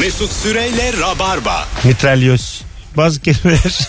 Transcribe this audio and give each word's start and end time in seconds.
Mesut 0.00 0.32
Süreyle 0.32 0.92
Rabarba. 1.00 1.68
Mitralyoz. 1.84 2.62
Bazı 2.96 3.20
kelimeler. 3.20 3.78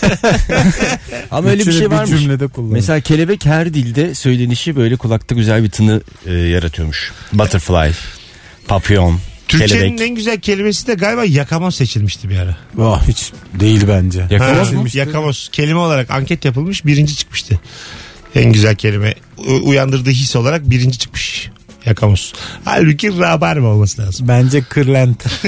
Ama 1.30 1.48
öyle 1.48 1.66
bir 1.66 1.72
şey 1.72 1.90
varmış. 1.90 2.20
cümlede 2.20 2.46
kullanır. 2.48 2.72
Mesela 2.72 3.00
kelebek 3.00 3.44
her 3.46 3.74
dilde 3.74 4.14
söylenişi 4.14 4.76
böyle 4.76 4.96
kulakta 4.96 5.34
güzel 5.34 5.64
bir 5.64 5.70
tını 5.70 6.00
e, 6.26 6.32
yaratıyormuş. 6.32 7.12
Butterfly, 7.32 7.92
papyon, 8.68 9.20
Türkçenin 9.48 9.80
kelebek. 9.80 10.00
en 10.00 10.14
güzel 10.14 10.40
kelimesi 10.40 10.86
de 10.86 10.94
galiba 10.94 11.24
yakamoz 11.24 11.74
seçilmişti 11.74 12.28
bir 12.30 12.38
ara. 12.38 12.56
Ah, 12.80 13.08
hiç 13.08 13.32
değil 13.60 13.84
bence. 13.88 14.26
Yakamoz 14.30 14.72
mu? 14.72 14.84
Yakamoz. 14.94 15.48
Kelime 15.52 15.78
olarak 15.78 16.10
anket 16.10 16.44
yapılmış 16.44 16.84
birinci 16.86 17.16
çıkmıştı. 17.16 17.60
En 18.34 18.52
güzel 18.52 18.74
kelime. 18.76 19.14
U- 19.38 19.68
uyandırdığı 19.68 20.10
his 20.10 20.36
olarak 20.36 20.70
birinci 20.70 20.98
çıkmış. 20.98 21.50
Yakamoz. 21.86 22.32
Halbuki 22.64 23.18
rabarba 23.18 23.66
olması 23.66 24.02
lazım. 24.02 24.28
Bence 24.28 24.62
kırlent. 24.62 25.24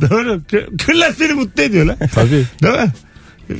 Doğru. 0.00 0.40
Kır- 0.50 0.78
Kırlar 0.78 1.12
seni 1.18 1.32
mutlu 1.32 1.62
ediyor 1.62 1.84
lan. 1.86 1.96
Tabii. 2.14 2.44
Değil 2.62 2.74
mi? 2.74 2.92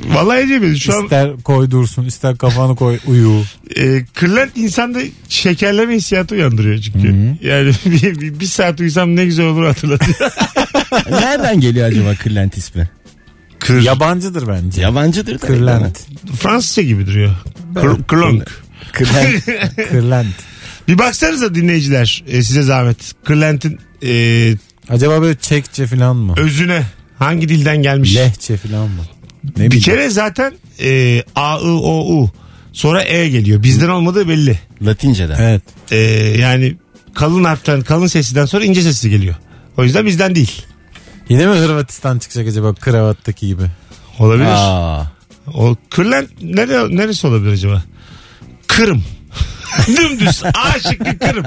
Vallahi 0.07 0.41
ediyor 0.41 0.77
Şu 0.77 0.97
an 0.97 1.03
İster 1.05 1.33
koy 1.45 1.71
dursun 1.71 2.05
ister 2.05 2.37
kafanı 2.37 2.77
koy 2.77 2.99
uyu. 3.07 3.43
e, 3.77 4.05
kırlent 4.15 4.57
insanda 4.57 4.99
şekerleme 5.29 5.95
hissiyatı 5.95 6.35
uyandırıyor 6.35 6.79
çünkü. 6.79 7.37
Yani 7.47 7.73
bir, 7.87 8.21
bir, 8.21 8.41
bir 8.41 8.47
saat 8.47 8.81
uyusam 8.81 9.17
ne 9.17 9.25
güzel 9.25 9.47
olur 9.47 9.67
hatırlatıyor. 9.67 10.17
Nereden 11.11 11.61
geliyor 11.61 11.87
acaba 11.89 12.15
kırlent 12.15 12.57
ismi? 12.57 12.91
Kır. 13.59 13.83
Yabancıdır 13.83 14.49
bence. 14.49 14.81
Yabancıdır 14.83 15.35
da. 15.35 15.47
Kırlent. 15.47 16.07
Fransızca 16.41 16.83
gibi 16.83 17.07
duruyor. 17.07 17.31
Kır, 17.75 18.03
kırlonk. 18.05 18.51
Kırlent. 18.93 19.45
Kırlent. 19.91 20.35
Bir 20.89 20.99
baksanıza 20.99 21.55
dinleyiciler 21.55 22.25
e, 22.29 22.43
size 22.43 22.63
zahmet. 22.63 23.13
Kırlentin 23.25 23.79
e, 24.05 24.55
Acaba 24.89 25.23
böyle 25.23 25.39
Çekçe 25.39 25.87
falan 25.87 26.17
mı? 26.17 26.35
özüne 26.37 26.87
hangi 27.19 27.49
dilden 27.49 27.77
gelmiş? 27.83 28.17
Lehçe 28.17 28.57
falan 28.57 28.89
mı? 28.89 29.03
Ne 29.45 29.51
bir 29.57 29.67
bileyim. 29.67 29.83
kere 29.85 30.11
zaten 30.11 30.53
e, 30.81 31.23
A, 31.35 31.59
I, 31.59 31.63
O, 31.65 32.15
U 32.23 32.31
sonra 32.73 33.03
E 33.05 33.29
geliyor. 33.29 33.63
Bizden 33.63 33.89
olmadığı 33.89 34.29
belli. 34.29 34.59
Latinceden. 34.83 35.39
Evet. 35.41 35.63
E, 35.91 35.97
yani 36.41 36.77
kalın 37.15 37.45
harften 37.45 37.81
kalın 37.83 38.07
sesinden 38.07 38.45
sonra 38.47 38.65
ince 38.65 38.83
sesi 38.83 39.11
geliyor. 39.11 39.35
O 39.77 39.85
yüzden 39.85 40.07
bizden 40.07 40.35
değil. 40.35 40.63
Yine 41.29 41.47
mi 41.47 41.53
Hırvatistan 41.55 42.19
çıkacak 42.19 42.49
acaba 42.49 42.75
kravattaki 42.75 43.47
gibi? 43.47 43.63
Olabilir. 44.19 44.47
Aa. 44.49 45.13
O 45.55 45.77
Kırlent 45.91 46.43
nere, 46.43 46.97
neresi 46.97 47.27
olabilir 47.27 47.53
acaba? 47.53 47.83
Kırım. 48.67 49.05
Dümdüz 49.87 50.43
A 50.45 50.79
şıkkı 50.79 51.19
Kırım. 51.19 51.45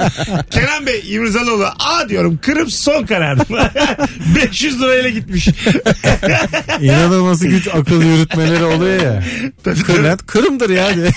Kenan 0.50 0.86
Bey 0.86 1.04
İmrizaloğlu 1.08 1.66
A 1.80 2.10
diyorum 2.10 2.40
Kırım 2.42 2.70
son 2.70 3.06
kararım. 3.06 3.46
500 4.36 4.82
lirayla 4.82 5.10
gitmiş. 5.10 5.48
İnanılması 6.82 7.48
güç 7.48 7.68
akıl 7.68 8.04
yürütmeleri 8.04 8.64
oluyor 8.64 9.04
ya. 9.04 9.24
Tabii, 9.64 9.76
tabii. 9.76 9.84
Kırlent 9.84 10.26
Kırım'dır 10.26 10.70
ya. 10.70 10.96
diye. 10.96 11.12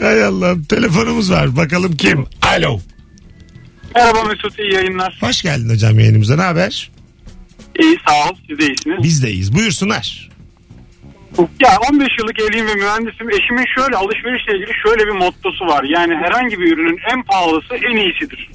Hay 0.00 0.24
Allah'ım 0.24 0.64
telefonumuz 0.64 1.30
var 1.30 1.56
bakalım 1.56 1.96
kim? 1.96 2.26
Alo. 2.42 2.80
Merhaba 3.94 4.24
Mesut 4.24 4.58
iyi 4.58 4.74
yayınlar. 4.74 5.18
Hoş 5.20 5.42
geldin 5.42 5.70
hocam 5.70 5.98
yayınımıza 5.98 6.36
ne 6.36 6.42
haber? 6.42 6.90
İyi 7.80 7.96
sağ 8.08 8.28
ol 8.30 8.34
siz 8.48 8.58
de 8.58 8.66
iyisiniz. 8.66 9.02
Biz 9.02 9.22
de 9.22 9.30
iyiyiz 9.30 9.54
buyursunlar. 9.54 10.28
Ya 11.38 11.70
15 11.90 12.08
yıllık 12.18 12.40
evliyim 12.40 12.66
ve 12.66 12.74
mühendisim. 12.74 13.30
Eşimin 13.30 13.66
şöyle 13.76 13.96
alışverişle 13.96 14.52
ilgili 14.56 14.72
şöyle 14.86 15.06
bir 15.06 15.12
mottosu 15.18 15.66
var. 15.66 15.84
Yani 15.84 16.14
herhangi 16.14 16.58
bir 16.60 16.72
ürünün 16.72 16.98
en 17.12 17.22
pahalısı 17.22 17.74
en 17.74 17.96
iyisidir 17.96 18.50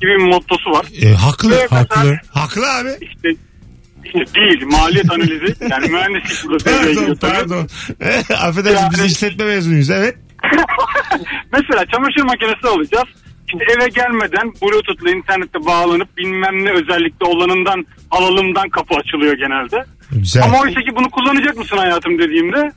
gibi 0.00 0.10
bir 0.10 0.24
mottosu 0.32 0.70
var. 0.70 0.86
E, 1.02 1.14
haklı. 1.14 1.50
Ve 1.50 1.54
mesela 1.70 1.80
haklı. 1.80 2.18
Haklı 2.34 2.72
abi. 2.76 2.88
işte, 3.00 3.28
işte 4.04 4.34
değil 4.34 4.66
maliyet 4.66 5.10
analizi 5.12 5.54
yani 5.70 5.88
mühendislik 5.88 6.48
burada 6.50 6.64
Pardon 6.64 7.14
pardon. 7.20 7.66
Affedersin 8.46 8.88
biz 8.92 8.98
Yani- 8.98 9.06
işletme 9.10 9.44
mezunuyuz 9.44 9.90
evet. 9.90 10.16
Mesela 11.52 11.86
çamaşır 11.86 12.22
makinesi 12.22 12.68
alacağız. 12.68 13.08
İşte 13.46 13.64
eve 13.76 13.88
gelmeden 13.88 14.52
bluetooth'la 14.62 15.10
internette 15.10 15.66
bağlanıp 15.66 16.16
bilmem 16.16 16.64
ne 16.64 16.70
özellikle 16.70 17.26
olanından 17.26 17.86
alalımdan 18.10 18.68
kapı 18.68 18.94
açılıyor 18.94 19.34
genelde. 19.34 19.84
Güzel. 20.12 20.42
Ama 20.44 20.60
oysa 20.60 20.80
ki 20.80 20.90
bunu 20.96 21.10
kullanacak 21.10 21.56
mısın 21.56 21.76
hayatım 21.76 22.18
dediğimde 22.18 22.72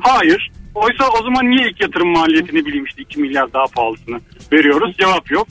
hayır. 0.00 0.50
Oysa 0.74 1.04
o 1.20 1.22
zaman 1.22 1.50
niye 1.50 1.68
ilk 1.70 1.80
yatırım 1.80 2.08
maliyetini 2.08 2.66
bileyim 2.66 2.84
işte 2.84 3.02
2 3.02 3.18
milyar 3.20 3.52
daha 3.52 3.64
pahalısını 3.64 4.20
veriyoruz 4.52 4.96
cevap 5.00 5.30
yok. 5.30 5.48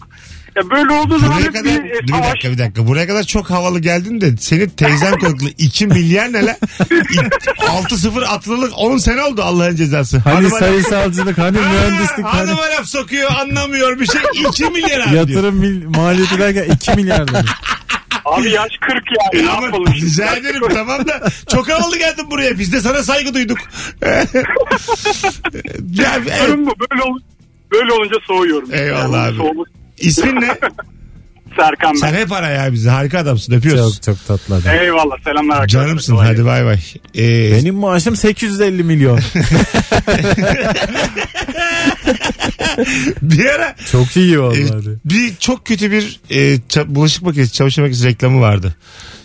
Ya 0.55 0.69
böyle 0.69 0.91
olduğu 0.93 1.19
zaman 1.19 1.37
Buraya 1.37 1.45
hep 1.47 1.53
kadar 1.53 1.65
bir, 1.65 1.89
e, 1.89 1.93
dur 2.01 2.07
bir 2.07 2.13
savaş. 2.13 2.27
dakika 2.33 2.51
bir 2.51 2.57
dakika. 2.57 2.87
Buraya 2.87 3.07
kadar 3.07 3.23
çok 3.23 3.49
havalı 3.49 3.79
geldin 3.79 4.21
de 4.21 4.37
senin 4.37 4.69
teyzen 4.69 5.19
korkulu 5.19 5.49
2 5.57 5.87
milyar 5.87 6.33
ne 6.33 6.45
lan? 6.45 6.55
6-0 7.59 8.25
atlılık 8.25 8.71
10 8.77 8.97
sene 8.97 9.21
oldu 9.23 9.41
Allah'ın 9.43 9.75
cezası. 9.75 10.17
Hani 10.17 10.35
Hanıma 10.35 10.59
sayısalcılık 10.59 11.37
hani 11.37 11.57
Ha, 11.57 11.69
mühendislik 11.73 12.25
hani 12.25 12.49
Hanıma 12.49 12.61
laf 12.61 12.85
sokuyor 12.85 13.31
anlamıyor 13.41 13.99
bir 13.99 14.05
şey 14.05 14.21
2 14.49 14.65
milyar 14.65 14.99
abi 14.99 15.11
diyor. 15.11 15.27
yatırım 15.27 15.55
mil, 15.55 15.85
maliyeti 15.85 16.39
derken 16.39 16.63
2 16.73 16.91
milyar 16.91 17.27
dedim. 17.27 17.45
Abi 18.27 18.49
yaş 18.49 18.71
40 18.81 19.03
yani 19.33 19.45
ne 19.45 19.49
Ama 19.51 19.65
yapalım 19.65 19.93
şimdi? 19.95 20.05
rica 20.05 20.35
ederim 20.35 20.61
tamam 20.73 21.07
da 21.07 21.21
çok 21.53 21.69
havalı 21.69 21.97
geldin 21.97 22.31
buraya 22.31 22.59
biz 22.59 22.73
de 22.73 22.81
sana 22.81 23.03
saygı 23.03 23.33
duyduk. 23.33 23.57
ya, 25.93 26.15
evet. 26.17 26.33
Durum 26.47 26.65
bu 26.65 26.73
böyle, 26.91 27.03
ol- 27.03 27.19
böyle 27.71 27.91
olunca 27.93 28.15
soğuyorum. 28.27 28.73
Eyvallah 28.73 29.25
Yani 29.27 29.27
abi. 29.27 29.37
soğumak- 29.37 29.67
İsmin 29.97 30.41
ne? 30.41 30.57
Serkan 31.55 31.93
Sen 31.93 32.13
ben. 32.13 32.19
hep 32.19 32.31
ara 32.31 32.49
ya 32.49 32.73
bizi 32.73 32.89
harika 32.89 33.19
adamsın 33.19 33.53
öpüyoruz. 33.53 33.93
Çok 34.01 34.03
çok 34.03 34.27
tatlı 34.27 34.55
adam. 34.55 34.73
Eyvallah 34.75 35.23
selamlar 35.23 35.55
arkadaşlar. 35.55 35.81
Canımsın 35.83 36.13
Kolay 36.13 36.27
hadi 36.27 36.45
bay 36.45 36.65
bay. 36.65 36.77
Ee, 37.17 37.51
Benim 37.51 37.75
maaşım 37.75 38.15
850 38.15 38.83
milyon. 38.83 39.19
bir 43.21 43.45
ara 43.45 43.75
Çok 43.91 44.17
iyi 44.17 44.33
e, 44.33 44.39
vallahi. 44.39 44.97
bir 45.05 45.35
çok 45.39 45.65
kötü 45.65 45.91
bir 45.91 46.19
e, 46.29 46.55
ça- 46.55 46.95
bulaşık 46.95 47.23
makinesi 47.23 47.53
çamaşır 47.53 47.81
makinesi 47.81 48.05
reklamı 48.05 48.41
vardı. 48.41 48.75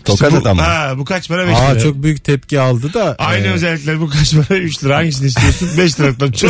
Tokat 0.05 0.31
bu, 0.31 0.37
adam 0.37 0.55
mı? 0.55 0.61
Ha, 0.63 0.93
bu 0.97 1.05
kaç 1.05 1.29
para 1.29 1.47
5 1.47 1.55
lira. 1.57 1.65
Aa 1.67 1.79
çok 1.79 2.03
büyük 2.03 2.23
tepki 2.23 2.59
aldı 2.59 2.93
da. 2.93 3.15
Aynı 3.19 3.47
e, 3.47 3.51
özellikler 3.51 3.99
bu 3.99 4.09
kaç 4.09 4.33
para 4.35 4.59
3 4.59 4.83
lira 4.83 4.97
hangisini 4.97 5.27
istiyorsun 5.27 5.69
5 5.77 5.99
liradan 5.99 6.31
çok. 6.31 6.49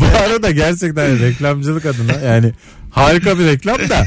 Bu 0.00 0.18
arada 0.24 0.50
gerçekten 0.50 1.20
reklamcılık 1.20 1.86
adına 1.86 2.12
yani 2.12 2.52
harika 2.92 3.38
bir 3.38 3.44
reklam 3.46 3.78
da 3.78 4.06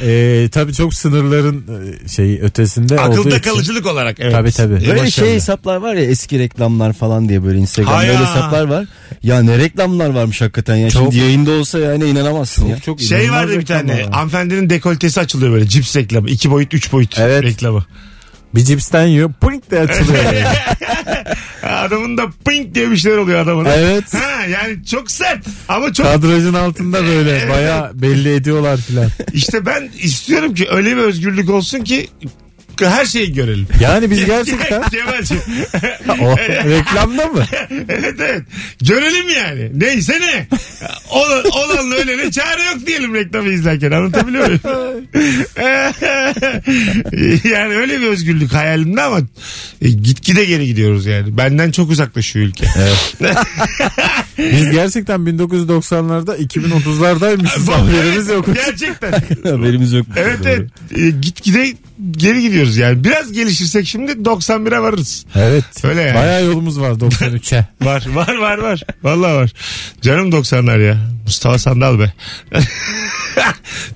e, 0.06 0.48
tabii 0.52 0.72
çok 0.74 0.94
sınırların 0.94 1.64
e, 2.04 2.08
şeyi 2.08 2.40
ötesinde 2.40 2.94
olduğu 2.94 3.02
Akılda 3.20 3.36
için. 3.36 3.50
kalıcılık 3.50 3.86
olarak 3.86 4.16
evet. 4.20 4.32
Tabii, 4.32 4.52
tabii. 4.52 4.74
E, 4.74 4.76
Böyle 4.80 4.90
başarılı. 4.90 5.10
şey 5.10 5.34
hesaplar 5.34 5.76
var 5.76 5.94
ya 5.94 6.04
eski 6.04 6.38
reklamlar 6.38 6.92
falan 6.92 7.28
diye 7.28 7.44
böyle 7.44 7.58
Instagram'da 7.58 7.96
Ha 7.96 8.02
öyle 8.02 8.12
ya. 8.12 8.20
hesaplar 8.20 8.64
var. 8.64 8.86
Ya 9.22 9.42
ne 9.42 9.58
reklamlar 9.58 10.10
varmış 10.10 10.40
hakikaten 10.40 10.76
ya. 10.76 10.90
Çok- 10.90 11.02
Şimdi 11.02 11.16
yayında 11.24 11.50
olsa 11.50 11.78
yani 11.78 12.04
inanamazsın 12.04 12.66
ya. 12.66 12.78
çok 12.80 13.00
Şey 13.00 13.30
vardı 13.32 13.58
bir 13.60 13.66
tane 13.66 13.92
var. 14.04 14.10
hanımefendinin 14.12 14.70
dekoltesi 14.70 15.20
açılıyor 15.20 15.52
böyle 15.52 15.68
cips 15.68 15.96
reklamı 15.96 16.28
2 16.30 16.50
boyut 16.50 16.74
3 16.74 16.92
boyut 16.92 17.18
Evet. 17.18 17.42
reklamı. 17.42 17.84
Bir 18.54 18.60
cipsten 18.64 19.06
yiyor 19.06 19.30
pink 19.40 19.70
de 19.70 19.80
açılıyor. 19.80 20.24
Adamın 21.82 22.18
da 22.18 22.26
pink 22.48 22.74
diye 22.74 22.90
bir 22.90 22.96
şeyler 22.96 23.16
oluyor 23.16 23.40
adamın. 23.40 23.64
evet. 23.64 24.14
Ha, 24.14 24.46
yani 24.46 24.84
çok 24.86 25.10
sert 25.10 25.46
ama 25.68 25.92
çok 25.92 26.06
Kadrajın 26.06 26.54
altında 26.54 27.04
böyle 27.06 27.48
baya 27.50 27.90
belli 27.94 28.34
ediyorlar 28.34 28.76
filan. 28.76 29.08
işte 29.32 29.66
ben 29.66 29.90
istiyorum 30.02 30.54
ki 30.54 30.68
öyle 30.70 30.96
bir 30.96 31.02
özgürlük 31.02 31.50
olsun 31.50 31.80
ki 31.80 32.08
her 32.80 33.04
şeyi 33.04 33.32
görelim. 33.32 33.66
Yani 33.80 34.10
biz 34.10 34.24
gerçekten 34.26 34.82
Kemal'cim. 34.90 35.40
o 36.20 36.36
reklamda 36.38 37.26
mı? 37.26 37.44
evet 37.88 38.14
evet. 38.18 38.42
Görelim 38.80 39.28
yani. 39.28 39.70
Neyse 39.74 40.20
ne. 40.20 40.46
Olan, 41.10 41.44
olanla 41.44 41.94
ölene 41.94 42.30
çare 42.30 42.64
yok 42.64 42.86
diyelim 42.86 43.14
reklamı 43.14 43.48
izlerken. 43.48 43.90
Anlatabiliyor 43.90 44.46
muyum? 44.46 44.60
yani 47.52 47.74
öyle 47.74 48.00
bir 48.00 48.06
özgürlük 48.06 48.52
hayalimde 48.52 49.02
ama 49.02 49.18
e, 49.82 49.88
gitgide 49.88 50.44
geri 50.44 50.66
gidiyoruz 50.66 51.06
yani. 51.06 51.36
Benden 51.36 51.70
çok 51.70 51.90
uzaklaşıyor 51.90 52.46
ülke. 52.46 52.66
Biz 54.38 54.70
gerçekten 54.70 55.20
1990'larda 55.20 56.36
2030'lardaymışız 56.36 57.72
haberimiz 57.72 58.28
yok. 58.28 58.46
Gerçekten. 58.54 59.12
Haberimiz 59.50 59.92
yok. 59.92 60.06
Evet 60.16 60.38
evet. 60.44 60.70
E, 60.96 61.10
gitgide 61.10 61.74
geri 62.10 62.40
gidiyoruz 62.42 62.76
yani. 62.76 63.04
Biraz 63.04 63.32
gelişirsek 63.32 63.86
şimdi 63.86 64.12
91'e 64.12 64.80
varırız. 64.82 65.26
Evet. 65.34 65.64
Öyle 65.84 66.00
yani. 66.02 66.14
Bayağı 66.14 66.44
yolumuz 66.44 66.80
var 66.80 66.90
93'e. 66.90 67.66
Var 67.84 68.04
var 68.08 68.34
var 68.36 68.58
var. 68.58 68.80
Vallahi 69.02 69.34
var. 69.34 69.52
Canım 70.02 70.30
90'lar 70.30 70.86
ya. 70.86 70.96
Mustafa 71.26 71.58
Sandal 71.58 71.98
be. 71.98 72.12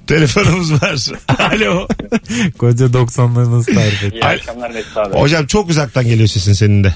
Telefonumuz 0.07 0.73
var. 0.83 1.07
Alo. 1.39 1.89
Koca 2.59 2.87
90'ları 2.87 3.59
nasıl 3.59 3.75
tarif 3.75 4.05
et? 4.05 4.13
İyi 4.13 4.25
akşamlar 4.25 4.71
Mesut 4.71 4.97
abi. 4.97 5.15
Hocam 5.19 5.47
çok 5.47 5.71
uzaktan 5.71 6.05
geliyor 6.05 6.29
sesin 6.29 6.53
senin 6.53 6.85
de. 6.85 6.95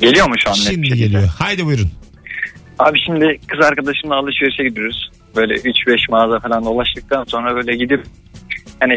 Geliyor 0.00 0.28
mu 0.28 0.34
şu 0.44 0.50
an? 0.50 0.56
net 0.56 0.66
bir 0.66 0.70
Şimdi 0.72 0.86
şekilde? 0.88 1.06
geliyor. 1.06 1.28
Haydi 1.38 1.66
buyurun. 1.66 1.90
Abi 2.78 2.98
şimdi 3.06 3.38
kız 3.48 3.60
arkadaşımla 3.66 4.14
alışverişe 4.14 4.64
gidiyoruz. 4.68 5.10
Böyle 5.36 5.54
3-5 5.54 6.10
mağaza 6.10 6.40
falan 6.40 6.64
dolaştıktan 6.64 7.24
sonra 7.24 7.54
böyle 7.56 7.76
gidip 7.76 8.04
hani 8.80 8.94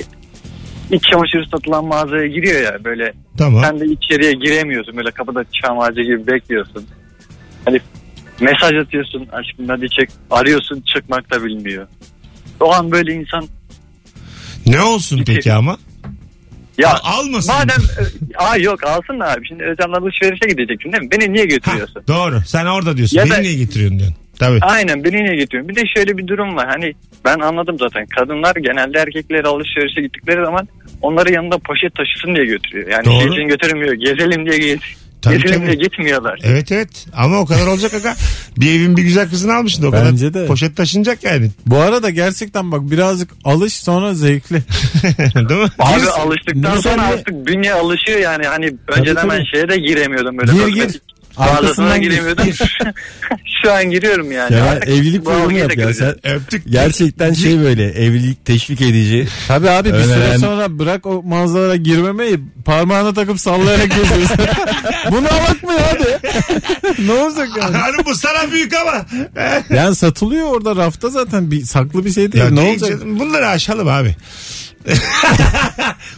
iç 0.92 1.04
çamaşırı 1.04 1.46
satılan 1.52 1.86
mağazaya 1.86 2.28
giriyor 2.28 2.62
ya 2.62 2.84
böyle 2.84 3.14
Tamam. 3.38 3.64
sen 3.64 3.80
de 3.80 3.86
içeriye 3.86 4.34
giremiyorsun 4.34 4.98
böyle 4.98 5.12
kapıda 5.12 5.44
çam 5.62 5.80
ağacı 5.80 6.02
gibi 6.02 6.28
bekliyorsun. 6.28 6.86
Hani 7.66 7.80
mesaj 8.40 8.74
atıyorsun 8.86 9.28
aşkım 9.32 9.68
hadi 9.70 9.90
çık 9.90 10.10
arıyorsun 10.32 10.84
çıkmak 10.96 11.32
da 11.32 11.44
bilmiyor. 11.46 11.88
O 12.60 12.74
an 12.74 12.92
böyle 12.92 13.14
insan 13.14 13.48
Ne 14.66 14.82
olsun 14.82 15.24
peki 15.28 15.54
ama? 15.54 15.78
ya 16.78 17.00
almasın. 17.04 17.54
madem 17.56 17.84
aa 18.38 18.58
yok 18.58 18.84
alsın 18.84 19.20
da 19.20 19.32
abi 19.32 19.48
şimdi 19.48 19.64
Özlem'le 19.64 19.94
alışverişe 19.94 20.48
gideceksin 20.50 20.92
değil 20.92 21.04
mi? 21.04 21.12
Beni 21.12 21.34
niye 21.34 21.46
götürüyorsun? 21.46 22.04
Doğru. 22.08 22.42
Sen 22.46 22.66
orada 22.66 22.98
diyorsun. 22.98 23.18
Ya 23.18 23.26
Beni 23.26 23.32
da- 23.34 23.38
niye 23.38 23.54
getiriyorsun 23.54 24.00
diyorsun. 24.00 24.18
Tabii. 24.40 24.60
Aynen 24.62 25.04
beni 25.04 25.24
niye 25.24 25.36
getiriyorsun? 25.36 25.70
Bir 25.70 25.76
de 25.76 25.82
şöyle 25.96 26.18
bir 26.18 26.28
durum 26.28 26.56
var. 26.56 26.68
Hani 26.70 26.94
ben 27.26 27.40
anladım 27.40 27.78
zaten. 27.80 28.06
Kadınlar 28.06 28.56
genelde 28.56 29.00
erkekleri 29.00 29.48
alışverişe 29.48 30.02
gittikleri 30.02 30.46
zaman 30.46 30.68
onları 31.02 31.34
yanında 31.34 31.58
poşet 31.58 31.96
taşısın 31.96 32.36
diye 32.36 32.46
götürüyor. 32.46 32.88
Yani 32.92 33.06
Doğru. 33.06 33.20
şey 33.22 33.28
için 33.28 33.48
götürmüyor. 33.48 33.94
Gezelim 33.94 34.46
diye 34.46 34.58
git. 34.58 34.82
Tabii, 35.22 35.38
Gezelim 35.38 35.60
tabii. 35.60 35.68
diye 35.68 35.76
gitmiyorlar. 35.76 36.40
Evet 36.44 36.72
evet. 36.72 37.06
Ama 37.14 37.40
o 37.40 37.46
kadar 37.46 37.68
olacak 37.68 37.94
aga. 37.94 38.16
Bir 38.58 38.72
evin 38.80 38.98
bir 38.98 39.02
güzel 39.02 39.30
kızını 39.30 39.54
almışsın. 39.56 39.84
O 39.84 39.92
Bence 39.92 40.28
kadar 40.28 40.44
de. 40.44 40.48
poşet 40.48 40.78
taşınacak 40.78 41.24
yani. 41.24 41.50
Bu 41.66 41.78
arada 41.78 42.10
gerçekten 42.10 42.72
bak 42.72 42.82
birazcık 42.92 43.30
alış 43.44 43.74
sonra 43.74 44.14
zevkli. 44.14 44.56
Değil 45.50 45.62
mi? 45.62 45.68
Abi 45.80 46.10
alıştıktan 46.10 46.78
sonra 46.78 47.02
artık 47.02 47.46
bünye 47.48 47.74
alışıyor 47.74 48.20
yani. 48.20 48.48
Hani 48.48 48.72
önceden 48.88 49.22
tabii. 49.22 49.32
ben 49.32 49.44
şeye 49.54 49.70
de 49.70 49.78
giremiyordum 49.78 50.38
böyle. 50.38 50.52
Gir, 50.52 50.68
gir. 50.68 51.02
Gir. 51.40 52.02
giremiyordum. 52.02 52.46
Şu 53.64 53.74
an 53.74 53.92
giriyorum 53.92 54.32
yani. 54.32 54.56
Ya 54.56 54.64
Artık 54.66 54.90
evlilik 54.90 55.26
programı 55.26 55.54
yap 55.54 55.78
ya 55.78 55.94
sen. 55.94 56.16
Öptük. 56.24 56.64
Gerçekten 56.70 57.34
şey 57.34 57.60
böyle 57.60 57.86
evlilik 57.92 58.46
teşvik 58.46 58.82
edici. 58.82 59.28
Tabii 59.48 59.70
abi 59.70 59.94
bir 59.94 60.04
süre 60.04 60.38
sonra 60.38 60.80
bırak 60.80 61.06
o 61.06 61.24
mağazalara 61.24 61.76
girmemeyi 61.76 62.40
parmağına 62.66 63.14
takıp 63.14 63.40
sallayarak 63.40 63.90
geziyorsun. 63.96 64.38
Bunu 65.12 65.28
alak 65.28 65.64
mı 65.64 65.72
hadi. 65.90 66.20
ne 67.08 67.12
olacak 67.12 67.50
yani? 67.62 67.78
Hanım 67.78 68.06
bu 68.06 68.16
sana 68.16 68.52
büyük 68.52 68.74
ama. 68.74 69.06
Yani 69.70 69.96
satılıyor 69.96 70.48
orada 70.48 70.76
rafta 70.76 71.10
zaten 71.10 71.52
bir 71.52 71.66
saklı 71.66 72.06
bir 72.06 72.12
şey 72.12 72.32
değil. 72.32 72.44
Ya 72.44 72.50
ne 72.50 72.58
değil 72.62 72.82
olacak? 72.82 73.00
canım, 73.00 73.20
Bunları 73.20 73.48
aşalım 73.48 73.88
abi. 73.88 74.16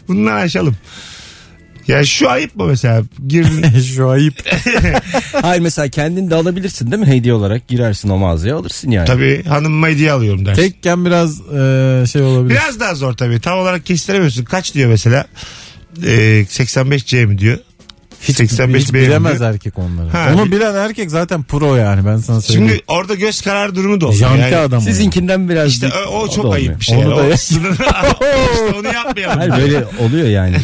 Bunları 0.07 0.35
aşalım. 0.35 0.75
Ya 1.87 2.05
şu 2.05 2.29
ayıp 2.29 2.55
mı 2.55 2.65
mesela? 2.65 3.03
Girdin. 3.27 3.79
Şu 3.95 4.09
ayıp. 4.09 4.33
Hayır 5.41 5.61
mesela 5.61 5.87
kendin 5.87 6.29
de 6.29 6.35
alabilirsin 6.35 6.91
değil 6.91 7.01
mi 7.01 7.07
hediye 7.07 7.33
olarak 7.33 7.67
girersin 7.67 8.09
o 8.09 8.17
mağazaya 8.17 8.55
alırsın 8.55 8.91
yani. 8.91 9.07
tabii 9.07 9.43
hanımıma 9.43 9.87
hediye 9.87 10.11
alıyorum 10.11 10.45
dersin. 10.45 10.61
Tekken 10.61 11.05
biraz 11.05 11.41
e, 11.41 12.03
şey 12.11 12.21
olabilir. 12.21 12.49
Biraz 12.49 12.79
daha 12.79 12.95
zor 12.95 13.13
tabii. 13.13 13.39
Tam 13.39 13.59
olarak 13.59 13.85
kestiremiyorsun. 13.85 14.43
Kaç 14.43 14.73
diyor 14.73 14.89
mesela? 14.89 15.25
Ee, 16.05 16.45
85C 16.49 17.25
mi 17.25 17.37
diyor? 17.37 17.57
Hiç, 18.21 18.37
85 18.37 18.81
hiç 18.83 18.93
beğendi. 18.93 19.09
bilemez 19.09 19.41
erkek 19.41 19.77
onları. 19.79 20.09
Ha, 20.09 20.31
Onu 20.35 20.51
bilen 20.51 20.75
erkek 20.75 21.11
zaten 21.11 21.43
pro 21.43 21.75
yani 21.75 22.05
ben 22.05 22.17
sana 22.17 22.41
söyleyeyim. 22.41 22.69
Şimdi 22.69 22.83
orada 22.87 23.15
göz 23.15 23.41
kararı 23.41 23.75
durumu 23.75 24.01
da 24.01 24.05
oluyor. 24.07 24.19
Janti 24.19 24.41
Yani 24.41 24.55
adam. 24.57 24.79
o. 24.79 24.81
Sizinkinden 24.81 25.49
biraz 25.49 25.69
İşte 25.71 25.87
dik- 25.87 26.07
o, 26.07 26.19
o 26.19 26.27
da 26.27 26.31
çok 26.31 26.45
olmuyor. 26.45 26.55
ayıp 26.55 26.79
bir 26.79 26.85
şey. 26.85 26.97
Onu 26.97 27.13
O 27.13 27.17
da- 27.17 27.37
sınırı- 27.37 27.73
işte 28.53 28.77
onu 28.79 28.87
yapmayalım. 28.93 29.37
Hayır 29.39 29.51
böyle 29.63 29.85
oluyor 29.99 30.27
yani. 30.27 30.55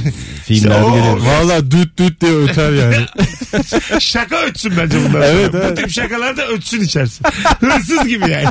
Filmlerde 0.46 0.84
o- 0.84 0.96
görüyoruz. 0.96 1.24
Valla 1.26 1.72
düt 1.72 1.98
düt 2.00 2.22
diye 2.22 2.36
öter 2.36 2.72
yani. 2.74 3.06
Şaka 4.00 4.42
ötsün 4.42 4.74
bence 4.78 4.98
bunlar. 5.10 5.22
Evet, 5.22 5.54
Bu 5.54 5.58
evet. 5.58 5.78
tip 5.78 5.92
şakalarda 5.92 6.48
ötsün 6.48 6.82
içersin. 6.82 7.26
Hırsız 7.60 8.08
gibi 8.08 8.32
yani. 8.32 8.46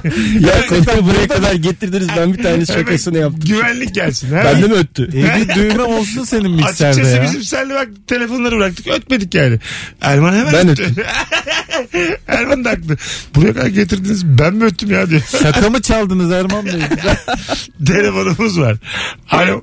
Ya 0.47 0.67
konuyu 0.69 1.07
buraya 1.07 1.29
kadar 1.29 1.55
getirdiniz 1.55 2.09
ben 2.17 2.35
bir 2.35 2.43
tane 2.43 2.67
şakasını 2.67 3.19
yaptım. 3.19 3.41
Güvenlik 3.47 3.95
gelsin. 3.95 4.35
Ha? 4.35 4.43
Bende 4.45 4.67
mi 4.67 4.75
öttü? 4.75 5.03
e 5.15 5.41
bir 5.41 5.55
düğme 5.55 5.83
olsun 5.83 6.25
senin 6.25 6.51
mikserde 6.51 6.89
Açıkçası 6.91 7.17
ya. 7.17 7.23
bizim 7.23 7.43
seninle 7.43 7.75
bak 7.75 7.89
telefonları 8.07 8.57
bıraktık 8.57 8.87
ötmedik 8.97 9.35
yani. 9.35 9.59
Erman 10.01 10.33
hemen 10.33 10.53
Ben 10.53 10.69
öttü. 10.69 10.85
Erman 12.29 12.65
da 12.65 12.71
haklı. 12.71 12.97
Buraya 13.35 13.55
kadar 13.55 13.67
getirdiniz 13.67 14.27
ben 14.27 14.55
mi 14.55 14.65
öttüm 14.65 14.91
ya 14.91 15.11
diyor. 15.11 15.23
Şaka 15.43 15.71
mı 15.71 15.83
çaldınız 15.83 16.33
Erman 16.33 16.67
Bey? 16.67 16.73
Telefonumuz 17.87 18.61
var. 18.61 18.77
Alo. 19.31 19.63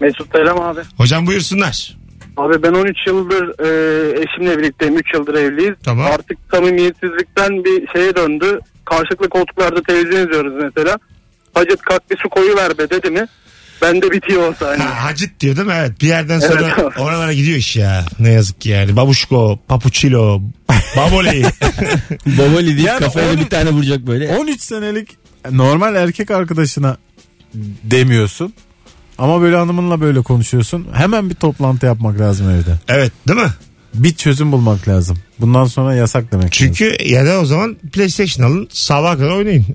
Mesut 0.00 0.32
Selam 0.32 0.60
abi. 0.60 0.80
Hocam 0.96 1.26
buyursunlar. 1.26 1.96
Abi 2.36 2.62
ben 2.62 2.72
13 2.72 3.06
yıldır 3.06 3.42
e, 3.42 4.22
eşimle 4.22 4.58
birlikteyim. 4.58 4.98
3 4.98 5.14
yıldır 5.14 5.34
evliyiz. 5.34 5.74
Tamam. 5.84 6.06
Artık 6.06 6.38
samimiyetsizlikten 6.50 7.64
bir 7.64 7.88
şeye 7.92 8.16
döndü. 8.16 8.60
Karşılıklı 8.84 9.28
koltuklarda 9.28 9.82
televizyon 9.82 10.26
izliyoruz 10.26 10.54
mesela. 10.62 10.98
Hacet 11.54 11.82
kalk 11.82 12.10
bir 12.10 12.16
su 12.16 12.28
koyu 12.28 12.56
ver 12.56 12.78
be 12.78 12.90
dedi 12.90 13.10
mi? 13.10 13.26
Bende 13.82 14.10
bitiyor 14.10 14.48
o 14.48 14.54
saniye. 14.58 14.86
Ha, 14.88 15.04
hacit 15.04 15.40
diyor 15.40 15.56
değil 15.56 15.66
mi? 15.66 15.74
Evet. 15.76 16.00
Bir 16.00 16.06
yerden 16.08 16.40
sonra 16.40 16.74
Evet. 16.80 16.98
oralara 16.98 17.32
gidiyor 17.32 17.56
iş 17.58 17.76
ya. 17.76 18.04
Ne 18.18 18.32
yazık 18.32 18.60
ki 18.60 18.68
yani. 18.68 18.96
Babuşko, 18.96 19.58
papuçilo, 19.68 20.42
baboli. 20.96 21.42
Babali 22.26 22.66
deyip 22.76 22.88
Yani 22.88 23.00
kafaya 23.00 23.36
bir 23.40 23.46
tane 23.46 23.70
vuracak 23.70 24.06
böyle. 24.06 24.36
13 24.36 24.60
senelik 24.60 25.08
normal 25.50 25.94
erkek 25.94 26.30
arkadaşına 26.30 26.96
demiyorsun. 27.84 28.54
Ama 29.18 29.40
böyle 29.40 29.56
hanımınla 29.56 30.00
böyle 30.00 30.22
konuşuyorsun. 30.22 30.86
Hemen 30.92 31.30
bir 31.30 31.34
toplantı 31.34 31.86
yapmak 31.86 32.20
lazım 32.20 32.50
evde. 32.50 32.74
evet 32.88 33.12
değil 33.28 33.40
mi? 33.40 33.50
Bir 33.94 34.14
çözüm 34.14 34.52
bulmak 34.52 34.88
lazım. 34.88 35.18
Bundan 35.40 35.64
sonra 35.64 35.94
yasak 35.94 36.32
demek. 36.32 36.44
lazım. 36.44 36.50
Çünkü 36.74 36.96
ya 37.04 37.26
da 37.26 37.40
o 37.40 37.44
zaman 37.44 37.76
PlayStation 37.92 38.46
alın 38.46 38.68
sabaha 38.72 39.16
kadar 39.18 39.30
oynayın. 39.30 39.66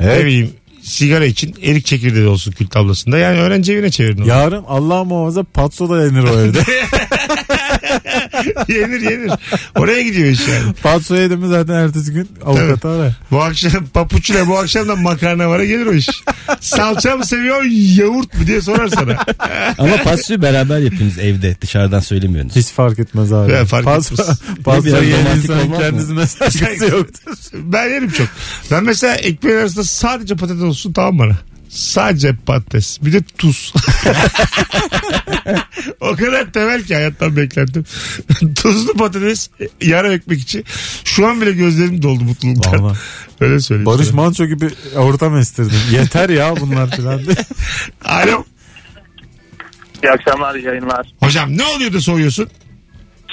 Ne 0.00 0.06
Evet. 0.06 0.24
bileyim 0.24 0.50
sigara 0.86 1.24
için 1.24 1.54
erik 1.62 1.86
çekirdeği 1.86 2.26
olsun 2.26 2.52
kül 2.52 2.66
tablasında. 2.66 3.18
Yani 3.18 3.38
öğrenci 3.40 3.72
evine 3.72 3.90
çevirin 3.90 4.18
onu. 4.18 4.28
Yarın 4.28 4.64
Allah 4.68 5.04
muhafaza 5.04 5.42
patso 5.42 5.88
da 5.88 6.04
yenir 6.04 6.22
o 6.22 6.40
evde. 6.40 6.58
yenir 8.68 9.00
yenir. 9.00 9.30
Oraya 9.74 10.02
gidiyor 10.02 10.28
iş 10.28 10.48
yani. 10.48 10.72
patso 10.82 11.16
yedi 11.16 11.36
mi 11.36 11.48
zaten 11.48 11.74
ertesi 11.74 12.12
gün 12.12 12.28
avukatı 12.44 12.88
ara. 12.88 13.12
Bu 13.30 13.42
akşam 13.42 13.86
papuçuyla 13.86 14.48
bu 14.48 14.58
akşam 14.58 14.88
da 14.88 14.96
makarna 14.96 15.48
vara 15.48 15.64
gelir 15.64 15.86
o 15.86 15.92
iş. 15.92 16.08
Salça 16.60 17.16
mı 17.16 17.26
seviyor 17.26 17.62
yoğurt 17.96 18.34
mu 18.38 18.46
diye 18.46 18.60
sorar 18.60 18.88
sana. 18.88 19.16
Ama 19.78 19.96
pasyoyu 20.04 20.42
beraber 20.42 20.78
yapıyorsunuz 20.78 21.18
evde 21.18 21.56
dışarıdan 21.60 22.00
söylemiyorsunuz. 22.00 22.56
Hiç 22.56 22.66
fark 22.66 22.98
etmez 22.98 23.32
abi. 23.32 23.52
Evet, 23.52 23.66
fark 23.66 23.84
patso, 23.84 24.14
etmez. 24.14 24.40
patso 24.64 25.02
yiyen 25.02 25.36
insanın 25.36 25.72
kendisine 25.78 26.26
saygısı 26.26 26.84
yoktur. 26.84 27.32
Ben 27.54 27.88
yerim 27.88 28.10
çok. 28.10 28.28
Ben 28.70 28.84
mesela 28.84 29.14
ekmeğin 29.14 29.58
arasında 29.58 29.84
sadece 29.84 30.36
patates 30.36 30.62
olsun 30.76 30.92
tamam 30.92 31.18
bana. 31.18 31.36
Sadece 31.68 32.34
patates. 32.46 32.98
Bir 33.02 33.12
de 33.12 33.22
tuz. 33.38 33.72
o 36.00 36.16
kadar 36.16 36.52
temel 36.52 36.82
ki 36.82 36.94
hayattan 36.94 37.36
beklentim. 37.36 37.84
Tuzlu 38.54 38.92
patates 38.92 39.50
yarım 39.82 40.12
ekmek 40.12 40.40
içi. 40.40 40.64
Şu 41.04 41.26
an 41.26 41.40
bile 41.40 41.52
gözlerim 41.52 42.02
doldu 42.02 42.24
mutluluktan. 42.24 42.82
Vallahi. 42.82 42.98
Öyle 43.40 43.60
söyleyeyim. 43.60 43.86
Barış 43.86 44.06
sana. 44.06 44.16
Manço 44.16 44.46
gibi 44.46 44.70
ortam 44.96 45.36
estirdin. 45.36 45.78
Yeter 45.92 46.28
ya 46.28 46.54
bunlar 46.60 46.90
filan. 46.90 47.20
Alo. 48.04 48.44
İyi 50.02 50.10
akşamlar, 50.10 50.54
yayınlar. 50.54 51.12
Hocam 51.20 51.58
ne 51.58 51.64
oluyor 51.64 51.92
da 51.92 52.00
soruyorsun? 52.00 52.48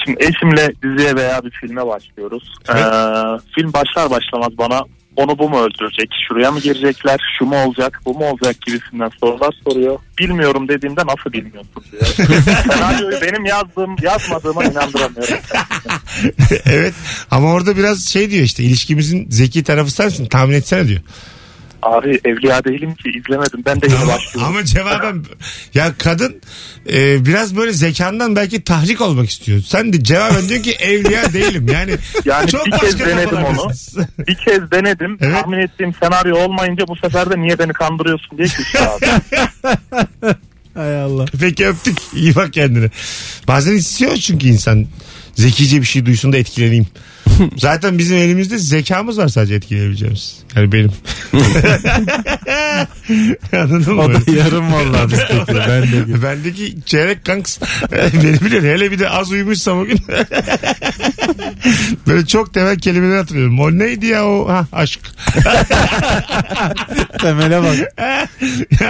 Şimdi 0.04 0.24
eşimle 0.24 0.72
diziye 0.82 1.16
veya 1.16 1.44
bir 1.44 1.50
filme 1.50 1.86
başlıyoruz. 1.86 2.54
Evet. 2.68 2.84
Ee, 2.84 3.52
film 3.54 3.72
başlar 3.72 4.10
başlamaz 4.10 4.58
bana 4.58 4.82
onu 5.16 5.38
bu 5.38 5.48
mu 5.48 5.60
öldürecek, 5.60 6.10
şuraya 6.28 6.50
mı 6.50 6.60
girecekler, 6.60 7.20
şu 7.38 7.44
mu 7.44 7.64
olacak, 7.64 8.00
bu 8.04 8.14
mu 8.14 8.24
olacak 8.24 8.56
gibisinden 8.66 9.10
sorular 9.20 9.54
soruyor. 9.64 9.98
Bilmiyorum 10.18 10.68
dediğimde 10.68 11.00
nasıl 11.00 11.32
bilmiyorsun 11.32 11.84
diyor. 11.92 12.06
Senaryoyu 12.72 13.20
benim 13.22 13.44
yazdığım, 13.44 13.96
yazmadığıma 14.02 14.64
inandıramıyorum. 14.64 15.38
evet 16.64 16.94
ama 17.30 17.52
orada 17.52 17.76
biraz 17.76 18.04
şey 18.04 18.30
diyor 18.30 18.44
işte 18.44 18.62
ilişkimizin 18.62 19.26
zeki 19.30 19.64
tarafı 19.64 19.90
sensin 19.90 20.26
tahmin 20.26 20.54
etsene 20.54 20.88
diyor. 20.88 21.00
Abi 21.84 22.20
evliya 22.24 22.64
değilim 22.64 22.94
ki 22.94 23.08
izlemedim. 23.10 23.62
Ben 23.66 23.80
de 23.80 23.86
yeni 23.86 24.06
başlıyorum. 24.08 24.42
ama 24.54 24.64
cevaben 24.64 25.24
ya 25.74 25.92
kadın 25.98 26.40
e, 26.92 27.26
biraz 27.26 27.56
böyle 27.56 27.72
zekandan 27.72 28.36
belki 28.36 28.64
tahrik 28.64 29.00
olmak 29.00 29.30
istiyor. 29.30 29.60
Sen 29.60 29.92
de 29.92 30.04
cevaben 30.04 30.48
diyor 30.48 30.62
ki 30.62 30.72
evliya 30.72 31.32
değilim. 31.32 31.66
Yani, 31.72 31.96
Yani 32.24 32.48
çok 32.50 32.66
bir 32.66 32.70
kez 32.70 32.98
denedim 33.00 33.38
onu. 33.44 33.70
Bir 34.18 34.34
kez 34.34 34.70
denedim. 34.70 35.18
Evet. 35.20 35.40
Tahmin 35.40 35.58
ettiğim 35.58 35.94
senaryo 36.02 36.36
olmayınca 36.36 36.88
bu 36.88 36.96
sefer 36.96 37.30
de 37.30 37.38
niye 37.38 37.58
beni 37.58 37.72
kandırıyorsun 37.72 38.38
diye 38.38 38.48
küstü 38.48 38.78
abi. 38.78 39.06
Hay 40.74 41.00
Allah. 41.02 41.24
Peki 41.40 41.66
öptük. 41.66 41.98
İyi 42.14 42.34
bak 42.34 42.52
kendine. 42.52 42.90
Bazen 43.48 43.72
istiyor 43.72 44.16
çünkü 44.16 44.46
insan 44.46 44.86
zekice 45.34 45.80
bir 45.80 45.86
şey 45.86 46.06
duysun 46.06 46.32
da 46.32 46.36
etkileneyim. 46.36 46.86
Zaten 47.56 47.98
bizim 47.98 48.16
elimizde 48.16 48.58
zekamız 48.58 49.18
var 49.18 49.28
sadece 49.28 49.54
etkileyebileceğimiz. 49.54 50.43
Yani 50.56 50.72
benim. 50.72 50.90
Anladın 53.52 53.94
mı? 53.94 54.02
O 54.02 54.14
da 54.14 54.18
yarım 54.36 54.72
vallahi 54.72 55.06
bizdeki. 55.12 55.54
Ben 55.68 55.82
de 55.82 55.86
gibi. 55.86 56.22
Bendeki 56.22 56.74
çeyrek 56.86 57.24
kanks 57.24 57.58
beni 57.92 58.40
bilir. 58.40 58.62
Hele 58.62 58.90
bir 58.92 58.98
de 58.98 59.08
az 59.10 59.30
uyumuşsam 59.32 59.78
o 59.78 59.84
gün. 59.84 59.98
Böyle 62.06 62.26
çok 62.26 62.54
temel 62.54 62.78
kelimeler 62.78 63.16
hatırlıyorum. 63.16 63.60
O 63.60 63.70
neydi 63.78 64.06
ya 64.06 64.24
o? 64.26 64.48
Ha, 64.48 64.66
aşk. 64.72 65.00
Temele 67.20 67.60
bak. 67.62 67.76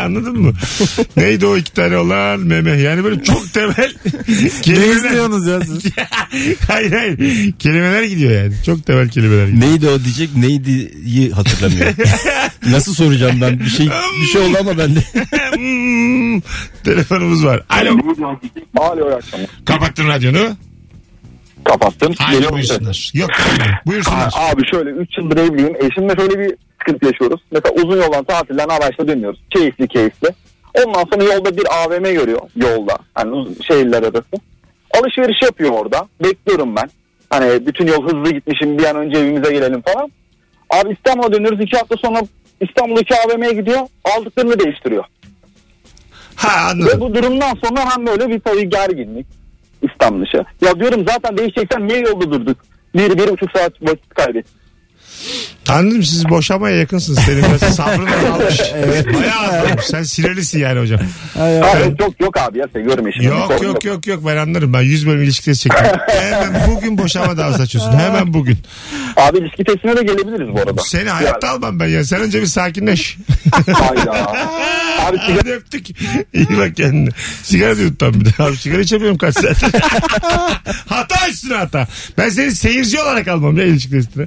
Anladın 0.05 0.39
mı? 0.41 0.53
neydi 1.17 1.47
o 1.47 1.57
iki 1.57 1.73
tane 1.73 1.97
olan 1.97 2.41
meme? 2.41 2.73
Yani 2.73 3.05
böyle 3.05 3.23
çok 3.23 3.53
temel 3.53 3.95
Ne 4.29 4.49
kelimeler. 4.63 4.97
istiyorsunuz 4.97 5.47
ya 5.47 5.61
siz? 5.61 5.85
hayır 6.69 6.93
hayır. 6.93 7.19
Kelimeler 7.59 8.03
gidiyor 8.03 8.43
yani. 8.43 8.55
Çok 8.67 8.87
temel 8.87 9.09
kelimeler 9.09 9.47
gidiyor. 9.49 9.71
Neydi 9.71 9.89
o 9.89 10.05
diyecek 10.05 10.37
neydiyi 10.37 10.93
hatırlamıyor. 11.63 11.95
Nasıl 12.67 12.95
soracağım 12.95 13.41
ben 13.41 13.61
bir 13.61 13.65
şey 13.65 13.87
bir 14.21 14.27
şey 14.27 14.41
oldu 14.41 14.57
ama 14.61 14.79
bende. 14.79 15.01
Telefonumuz 16.85 17.45
var. 17.45 17.63
Alo. 17.71 17.91
Alo 18.77 19.11
iyi 19.11 19.15
akşamlar. 19.15 19.49
Kapattın 19.67 20.09
radyonu. 20.09 20.57
Kapattım. 21.65 22.15
Haydi 22.19 22.33
Geliyor 22.37 22.53
musun? 22.53 22.77
buyursunlar. 22.85 23.11
Yok. 23.15 23.31
Buyursunlar. 23.87 24.33
Abi 24.37 24.63
şöyle 24.71 24.91
3 24.91 25.19
yıldır 25.19 25.37
evliyim. 25.37 25.77
Eşimle 25.77 26.15
şöyle 26.17 26.39
bir 26.39 26.55
sıkıntı 26.79 27.07
yaşıyoruz. 27.07 27.41
Mesela 27.53 27.75
uzun 27.83 27.97
yoldan 28.03 28.25
tatilden 28.25 28.69
araçla 28.69 29.09
dönüyoruz. 29.09 29.41
Keyifli 29.55 29.89
keyifli. 29.89 30.29
Ondan 30.85 31.05
sonra 31.13 31.25
yolda 31.35 31.57
bir 31.57 31.65
AVM 31.85 32.03
görüyor 32.05 32.41
yolda. 32.57 32.99
Hani 33.15 33.31
uz- 33.31 33.67
şehirler 33.67 34.03
arası. 34.03 34.25
Alışveriş 35.01 35.43
yapıyor 35.43 35.71
orada. 35.71 36.09
Bekliyorum 36.25 36.77
ben. 36.77 36.91
Hani 37.31 37.67
bütün 37.67 37.87
yol 37.87 38.05
hızlı 38.05 38.31
gitmişim 38.33 38.79
bir 38.79 38.85
an 38.85 38.97
önce 38.97 39.19
evimize 39.19 39.53
gelelim 39.53 39.83
falan. 39.83 40.11
Abi 40.71 40.93
İstanbul'a 40.93 41.33
dönüyoruz. 41.33 41.61
iki 41.61 41.77
hafta 41.77 41.97
sonra 41.97 42.21
İstanbul'daki 42.61 43.15
AVM'ye 43.15 43.53
gidiyor. 43.53 43.81
Aldıklarını 44.17 44.59
değiştiriyor. 44.59 45.05
Ha 46.37 46.49
Ve 46.69 46.71
anladım. 46.71 47.01
bu 47.01 47.15
durumdan 47.15 47.59
sonra 47.65 47.81
hem 47.97 48.07
böyle 48.07 48.29
bir 48.29 48.41
tabii 48.41 48.69
gerginlik 48.69 49.27
İstanbul 49.83 50.23
dışı. 50.27 50.45
Ya 50.61 50.81
diyorum 50.81 51.05
zaten 51.09 51.37
değişeceksen 51.39 51.89
niye 51.89 51.99
yolda 51.99 52.33
durduk? 52.33 52.59
Bir, 52.95 53.19
bir 53.19 53.29
buçuk 53.29 53.51
saat 53.57 53.73
vakit 53.83 54.15
kaybettik. 54.15 54.64
Anladım 55.69 56.03
siz 56.03 56.29
boşamaya 56.29 56.77
yakınsınız. 56.77 57.19
Senin 57.19 57.43
biraz 57.61 57.77
sabrın 57.77 58.07
azalmış. 58.07 58.61
Bayağı 59.15 59.41
azalmış. 59.41 59.85
Sen 59.85 60.03
sinirlisin 60.03 60.59
yani 60.59 60.81
hocam. 60.81 61.01
Ay, 61.41 61.63
ay. 61.63 61.71
evet, 61.77 62.01
yok 62.01 62.21
yok 62.21 62.39
abi 62.39 62.59
ya 62.59 62.69
seviyorum 62.73 63.09
eşimi. 63.09 63.25
Bir 63.25 63.31
Yok 63.31 63.53
sorun 63.53 63.69
yok 63.69 63.85
yok 63.85 64.07
yok 64.07 64.27
ben 64.27 64.37
anlarım. 64.37 64.73
Ben 64.73 64.81
100 64.81 65.07
bölüm 65.07 65.23
ilişki 65.23 65.45
testi 65.45 65.69
çektim. 65.69 66.01
Hemen 66.09 66.69
bugün 66.69 66.99
boşama 66.99 67.37
davası 67.37 67.63
açıyorsun. 67.63 67.99
Hemen 67.99 68.35
bugün. 68.35 68.59
Abi 69.17 69.39
ilişki 69.39 69.65
testine 69.65 69.97
de 69.97 70.03
gelebiliriz 70.03 70.49
bu 70.55 70.59
arada. 70.59 70.83
Seni 70.83 71.09
hayatta 71.09 71.51
almam 71.51 71.81
ben 71.81 71.89
ya. 71.89 72.05
Sen 72.05 72.21
önce 72.21 72.43
bir 72.43 72.47
sakinleş. 72.47 73.17
Hayda. 73.73 74.33
Abi 75.05 75.19
sigara 75.19 75.39
Hadi 75.39 75.53
öptük. 75.53 75.87
İyi 76.35 76.59
bak 76.59 76.77
kendine. 76.77 77.11
Sigara 77.43 77.77
da 77.77 77.81
yuttan 77.83 78.15
bir 78.15 78.25
de. 78.25 78.31
Abi 78.39 78.57
sigara 78.57 78.81
içemiyorum 78.81 79.19
kaç 79.19 79.35
saat. 79.35 79.63
hata 80.89 81.29
üstüne 81.29 81.55
hata. 81.55 81.89
Ben 82.19 82.29
seni 82.29 82.53
seyirci 82.53 83.01
olarak 83.01 83.29
almam 83.29 83.59
ya 83.59 83.65
ilişki 83.65 83.91
testine. 83.91 84.27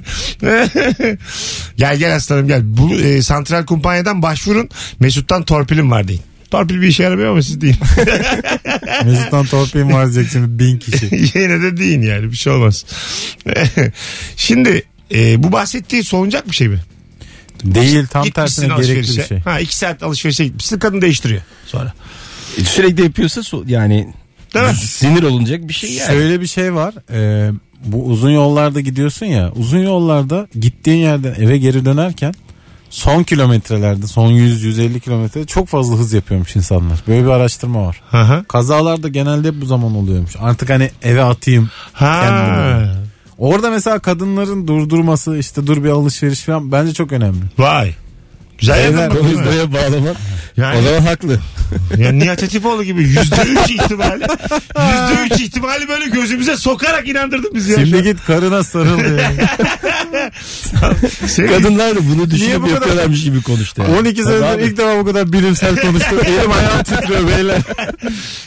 gel 1.76 1.96
gel 1.98 2.14
aslanım 2.16 2.48
gel. 2.48 2.60
Bu 2.64 2.94
e, 2.94 3.22
santral 3.22 3.66
kumpanyadan 3.66 4.22
başvurun. 4.22 4.68
Mesut'tan 5.00 5.44
torpilim 5.44 5.90
var 5.90 6.08
deyin. 6.08 6.22
Torpil 6.50 6.80
bir 6.82 6.86
işe 6.88 7.02
yaramıyor 7.02 7.30
ama 7.30 7.42
siz 7.42 7.60
deyin. 7.60 7.76
Mesut'tan 9.04 9.46
torpilim 9.46 9.92
var 9.92 10.12
diyecek 10.12 10.32
şimdi 10.32 10.58
bin 10.58 10.78
kişi. 10.78 11.04
Yine 11.38 11.62
de 11.62 11.76
deyin 11.76 12.02
yani 12.02 12.32
bir 12.32 12.36
şey 12.36 12.52
olmaz. 12.52 12.84
Şimdi 14.36 14.82
e, 15.14 15.42
bu 15.42 15.52
bahsettiği 15.52 16.04
solunacak 16.04 16.50
bir 16.50 16.54
şey 16.56 16.68
mi? 16.68 16.78
Değil 17.64 18.06
tam 18.06 18.24
Gitmişsin 18.24 18.62
tersine 18.62 18.66
gerekli 18.66 18.74
alışverişe. 18.98 19.22
bir 19.22 19.26
şey. 19.26 19.38
Ha 19.38 19.60
iki 19.60 19.76
saat 19.76 20.02
alışverişe 20.02 20.44
gitmişsin 20.44 20.78
kadın 20.78 21.02
değiştiriyor 21.02 21.42
sonra. 21.66 21.92
E, 22.58 22.64
Sürekli 22.64 23.02
yapıyorsa 23.02 23.40
so- 23.40 23.70
yani 23.70 24.08
Değil 24.54 24.66
mi? 24.66 24.74
sinir 24.76 25.22
olunacak 25.22 25.68
bir 25.68 25.74
şey 25.74 25.92
yani. 25.92 26.06
Şöyle 26.06 26.40
bir 26.40 26.46
şey 26.46 26.74
var. 26.74 26.94
Ee, 27.12 27.50
bu 27.84 28.04
uzun 28.04 28.30
yollarda 28.30 28.80
gidiyorsun 28.80 29.26
ya. 29.26 29.52
Uzun 29.56 29.78
yollarda 29.78 30.48
gittiğin 30.60 30.98
yerden 30.98 31.34
eve 31.34 31.58
geri 31.58 31.84
dönerken 31.84 32.34
son 32.90 33.22
kilometrelerde 33.22 34.06
son 34.06 34.30
100-150 34.32 35.00
kilometrede 35.00 35.46
çok 35.46 35.68
fazla 35.68 35.96
hız 35.96 36.12
yapıyormuş 36.12 36.56
insanlar. 36.56 37.02
Böyle 37.08 37.24
bir 37.24 37.30
araştırma 37.30 37.86
var. 37.86 38.02
Kazalarda 38.48 39.08
genelde 39.08 39.48
hep 39.48 39.60
bu 39.60 39.66
zaman 39.66 39.96
oluyormuş. 39.96 40.36
Artık 40.40 40.70
hani 40.70 40.90
eve 41.02 41.22
atayım. 41.22 41.70
Ha. 41.92 42.20
Kendimi. 42.22 43.08
Orada 43.38 43.70
mesela 43.70 43.98
kadınların 43.98 44.68
durdurması 44.68 45.36
işte 45.36 45.66
dur 45.66 45.84
bir 45.84 45.88
alışveriş 45.88 46.40
falan 46.40 46.72
bence 46.72 46.94
çok 46.94 47.12
önemli. 47.12 47.40
Vay. 47.58 47.94
Güzel 48.58 48.84
Beyler, 48.92 49.02
yapın. 49.02 49.18
Konuyu 49.18 49.38
buraya 49.38 49.72
bağlamak. 49.72 50.16
Yani- 50.56 50.78
O 50.78 50.82
zaman 50.82 51.00
haklı. 51.00 51.38
Yani 51.98 52.18
Nihat 52.18 52.42
Atipoğlu 52.42 52.84
gibi 52.84 53.02
yüzde 53.02 53.36
üç 53.64 53.70
ihtimali 53.70 54.22
yüzde 54.22 55.34
üç 55.34 55.40
ihtimali 55.40 55.88
böyle 55.88 56.06
gözümüze 56.06 56.56
sokarak 56.56 57.08
inandırdın 57.08 57.50
bizi 57.54 57.70
ya. 57.72 57.78
Şimdi 57.86 58.02
git 58.02 58.24
karına 58.26 58.64
sarıl 58.64 58.98
diye. 58.98 59.30
Senin- 61.26 61.48
Kadınlar 61.48 61.96
da 61.96 62.00
bunu 62.14 62.30
düşünüp 62.30 62.56
bu 62.56 62.60
kadar- 62.62 62.74
yapıyorlarmış 62.74 63.24
gibi 63.24 63.42
konuştu. 63.42 63.82
yani. 63.82 63.96
12 63.98 64.22
Tabii 64.24 64.38
senedir 64.38 64.64
ilk 64.64 64.76
defa 64.78 64.98
bu 65.00 65.04
kadar 65.04 65.32
bilimsel 65.32 65.76
konuştum. 65.80 66.18
Elim 66.26 66.50
ayağım 66.52 66.82
titriyor 66.82 67.28
beyler. 67.28 67.58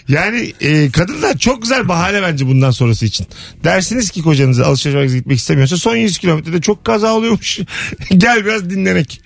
Yani 0.07 0.53
e, 0.61 0.91
kadınlar 0.91 1.37
çok 1.37 1.61
güzel 1.61 1.87
bahane 1.87 2.21
bence 2.21 2.47
bundan 2.47 2.71
sonrası 2.71 3.05
için. 3.05 3.27
Dersiniz 3.63 4.09
ki 4.09 4.21
kocanıza 4.21 4.65
alışverişe 4.65 5.17
gitmek 5.17 5.37
istemiyorsa 5.37 5.77
son 5.77 5.95
100 5.95 6.17
kilometrede 6.17 6.61
çok 6.61 6.85
kaza 6.85 7.13
oluyormuş. 7.13 7.59
Gel 8.17 8.45
biraz 8.45 8.69
dinlenek. 8.69 9.21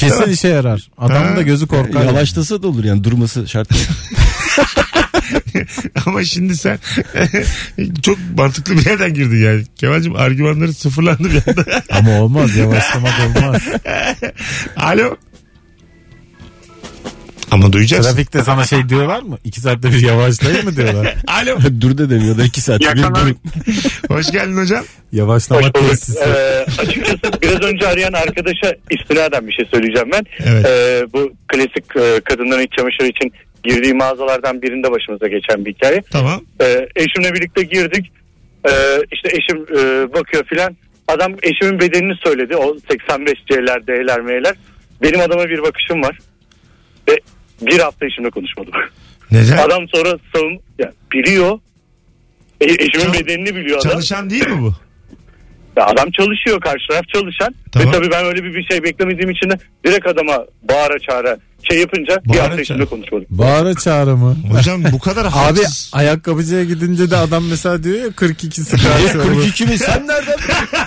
Kesin 0.00 0.30
işe 0.30 0.48
yarar. 0.48 0.90
Adamın 0.98 1.36
da 1.36 1.42
gözü 1.42 1.66
korkar. 1.66 2.04
Yavaşlasa 2.04 2.62
da 2.62 2.68
olur 2.68 2.84
yani 2.84 3.04
durması 3.04 3.48
şart 3.48 3.70
değil. 3.72 3.88
Ama 6.06 6.24
şimdi 6.24 6.56
sen 6.56 6.78
çok 8.02 8.18
mantıklı 8.36 8.76
bir 8.76 8.86
yerden 8.86 9.14
girdin 9.14 9.44
yani. 9.44 9.64
Kemal'cim 9.76 10.16
argümanları 10.16 10.74
sıfırlandı 10.74 11.24
bir 11.24 11.42
anda. 11.48 11.82
Ama 11.90 12.20
olmaz 12.20 12.56
yavaşlamak 12.56 13.14
olmaz. 13.26 13.62
Alo. 14.76 15.16
Ama 17.50 17.72
duyacaksın. 17.72 18.10
Trafikte 18.10 18.42
sana 18.42 18.64
şey 18.64 18.88
diyorlar 18.88 19.22
mı? 19.22 19.38
İki 19.44 19.60
saatte 19.60 19.88
bir 19.88 20.02
yavaşlayın 20.02 20.64
mı 20.64 20.76
diyorlar? 20.76 21.14
Alo. 21.26 21.58
Dur 21.80 21.98
da 21.98 22.10
demiyor 22.10 22.38
da 22.38 22.44
iki 22.44 22.60
saat. 22.60 22.80
İyi 22.80 22.94
Bir 22.94 23.02
durun. 23.02 23.38
Hoş 24.08 24.30
geldin 24.32 24.56
hocam. 24.56 24.84
Yavaşlama 25.12 25.72
tesisi. 25.72 26.18
Ee, 26.18 26.66
açıkçası 26.78 27.42
biraz 27.42 27.62
önce 27.62 27.88
arayan 27.88 28.12
arkadaşa 28.12 28.74
istinaden 28.90 29.48
bir 29.48 29.52
şey 29.52 29.64
söyleyeceğim 29.64 30.08
ben. 30.12 30.26
Evet. 30.46 30.66
Ee, 30.66 31.06
bu 31.12 31.32
klasik 31.48 31.96
e, 31.96 32.20
kadınların 32.20 32.62
iç 32.62 32.72
çamaşırı 32.76 33.08
için 33.08 33.32
girdiği 33.64 33.94
mağazalardan 33.94 34.62
birinde 34.62 34.90
başımıza 34.90 35.28
geçen 35.28 35.64
bir 35.64 35.74
hikaye. 35.74 36.02
Tamam. 36.10 36.44
Ee, 36.60 36.88
eşimle 36.96 37.34
birlikte 37.34 37.62
girdik. 37.62 38.12
Ee, 38.68 38.70
işte 39.12 39.28
eşim 39.28 39.62
e, 39.62 40.12
bakıyor 40.12 40.44
filan. 40.44 40.76
Adam 41.08 41.32
eşimin 41.42 41.80
bedenini 41.80 42.14
söyledi. 42.24 42.56
O 42.56 42.76
85 42.90 43.34
C'ler, 43.50 43.86
D'ler, 43.86 44.20
M'ler. 44.20 44.54
Benim 45.02 45.20
adama 45.20 45.48
bir 45.48 45.62
bakışım 45.62 46.02
var. 46.02 46.18
Ve 47.08 47.20
bir 47.62 47.78
hafta 47.78 48.06
eşimle 48.06 48.30
konuşmadım. 48.30 48.72
Neden? 49.32 49.56
Adam 49.56 49.88
sonra 49.94 50.18
savun... 50.34 50.58
Ya, 50.78 50.92
biliyor. 51.12 51.58
E, 52.60 52.64
eşimin 52.64 53.04
Çal- 53.04 53.14
bedenini 53.14 53.54
biliyor 53.56 53.78
adam. 53.80 53.90
Çalışan 53.92 54.30
değil 54.30 54.48
mi 54.48 54.62
bu? 54.62 54.74
Ya 55.76 55.86
adam 55.86 56.10
çalışıyor 56.10 56.60
karşı 56.60 56.86
taraf 56.90 57.04
çalışan. 57.14 57.54
Tamam. 57.72 57.88
Ve 57.88 57.92
tabii 57.96 58.10
ben 58.10 58.24
öyle 58.24 58.44
bir, 58.44 58.54
bir 58.54 58.62
şey 58.70 58.82
beklemediğim 58.82 59.30
için 59.30 59.50
de 59.50 59.58
direkt 59.86 60.06
adama 60.06 60.38
bağıra 60.68 60.98
çağıra 60.98 61.38
şey 61.70 61.78
yapınca 61.80 62.20
bir 62.24 62.28
Bağıra 62.28 62.42
hafta 62.42 62.60
içinde 62.60 62.78
çağıra. 62.78 62.88
konuşmadım. 62.90 63.26
Bağıra 63.30 63.74
çağrı 63.74 64.16
mı? 64.16 64.36
Hocam 64.52 64.82
bu 64.92 64.98
kadar 64.98 65.24
Abi 65.26 65.30
haksız. 65.32 65.90
ayakkabıcıya 65.94 66.64
gidince 66.64 67.10
de 67.10 67.16
adam 67.16 67.44
mesela 67.50 67.82
diyor 67.82 67.96
ya 68.04 68.10
42 68.12 68.60
sıkar. 68.62 69.12
42 69.22 69.66
mi 69.66 69.78
sen 69.78 70.06
nereden? 70.08 70.36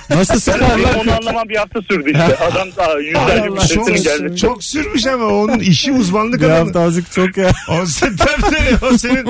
Nasıl 0.10 0.51
lan? 0.51 0.69
onu 1.01 1.15
anlamam 1.15 1.50
bir 1.50 1.55
hafta 1.55 1.81
sürdü 1.81 2.12
işte. 2.12 2.38
Adam 2.51 2.67
daha 2.77 3.00
yüzlerce 3.00 3.50
müşterisinin 3.50 4.03
gelmesi. 4.03 4.36
çok 4.41 4.63
sürmüş 4.63 5.05
ama 5.05 5.25
onun 5.25 5.60
işi 5.60 5.91
uzmanlık 5.91 6.41
Bir 6.41 6.45
alanı. 6.45 6.57
hafta 6.57 6.79
azıcık 6.79 7.12
çok 7.12 7.38
ya. 7.38 7.51
O, 7.69 7.86
sen, 7.86 8.15
tabii 8.17 8.41
tabii, 8.41 8.86
o 8.93 8.98
senin 8.98 9.25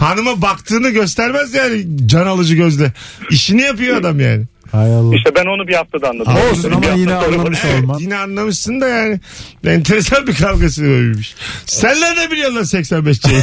hanıma 0.00 0.42
baktığını 0.42 0.88
göstermez 0.90 1.54
yani 1.54 1.86
can 2.06 2.26
alıcı 2.26 2.54
gözle. 2.54 2.92
İşini 3.30 3.62
yapıyor 3.62 3.96
adam 3.96 4.20
yani. 4.20 4.44
Hay 4.72 4.94
Allah. 4.94 5.16
İşte 5.16 5.34
ben 5.34 5.44
onu 5.46 5.68
bir 5.68 5.74
haftada 5.74 6.08
anladım. 6.08 6.34
Olsun 6.52 6.82
Bir 6.82 6.88
ama 6.88 6.96
yine 6.98 7.14
anlamış 7.14 7.58
Evet 7.64 7.80
olman. 7.82 7.98
yine 7.98 8.16
anlamışsın 8.16 8.80
da 8.80 8.88
yani. 8.88 9.20
Enteresan 9.66 10.26
bir 10.26 10.34
kavgası 10.34 10.82
böyleymiş. 10.82 11.34
Sen 11.66 12.00
nerede 12.00 12.30
biliyorsun 12.30 12.56
lan 12.56 12.62
85 12.62 13.20
şeyi? 13.22 13.42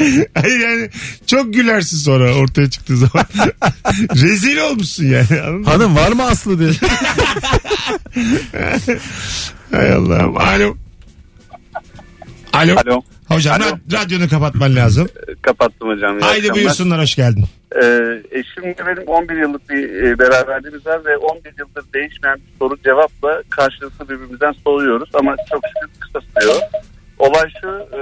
Hayır 0.34 0.58
yani 0.60 0.90
çok 1.26 1.54
gülersin 1.54 1.96
sonra 1.96 2.34
ortaya 2.34 2.70
çıktığı 2.70 2.96
zaman. 2.96 3.26
Rezil 4.14 4.58
olmuşsun 4.58 5.04
yani. 5.04 5.40
Anladın 5.40 5.60
mı? 5.60 5.64
Hanım 5.70 5.96
var 5.96 6.12
mı 6.12 6.22
Aslı 6.24 6.58
diye. 6.58 6.70
Hay 9.72 9.92
Allah'ım. 9.92 10.36
Alo. 10.36 10.74
Alo. 12.52 12.76
Alo. 12.86 13.02
Hocam 13.28 13.62
Alo. 13.62 13.64
ra- 13.70 13.78
radyonu 13.92 14.28
kapatman 14.28 14.76
lazım. 14.76 15.08
Kapattım 15.42 15.88
hocam. 15.88 16.18
İyi 16.18 16.22
Haydi 16.22 16.38
akşamlar. 16.38 16.54
buyursunlar 16.56 17.00
hoş 17.00 17.14
geldin. 17.16 17.44
Ee, 17.82 18.22
eşimle 18.30 18.76
benim 18.86 19.08
11 19.08 19.36
yıllık 19.36 19.70
bir 19.70 20.02
e, 20.02 20.18
beraberliğimiz 20.18 20.86
var 20.86 21.04
ve 21.04 21.16
11 21.16 21.52
yıldır 21.58 21.84
değişmeyen 21.94 22.36
bir 22.36 22.58
soru 22.58 22.76
cevapla 22.84 23.42
karşılıklı 23.50 24.08
birbirimizden 24.08 24.52
soruyoruz 24.64 25.10
ama 25.14 25.36
çok 25.50 25.60
şükür 25.66 26.00
kısa 26.00 26.20
sürüyor. 26.20 26.56
Olay 27.20 27.50
şu 27.60 27.68
e, 27.68 28.00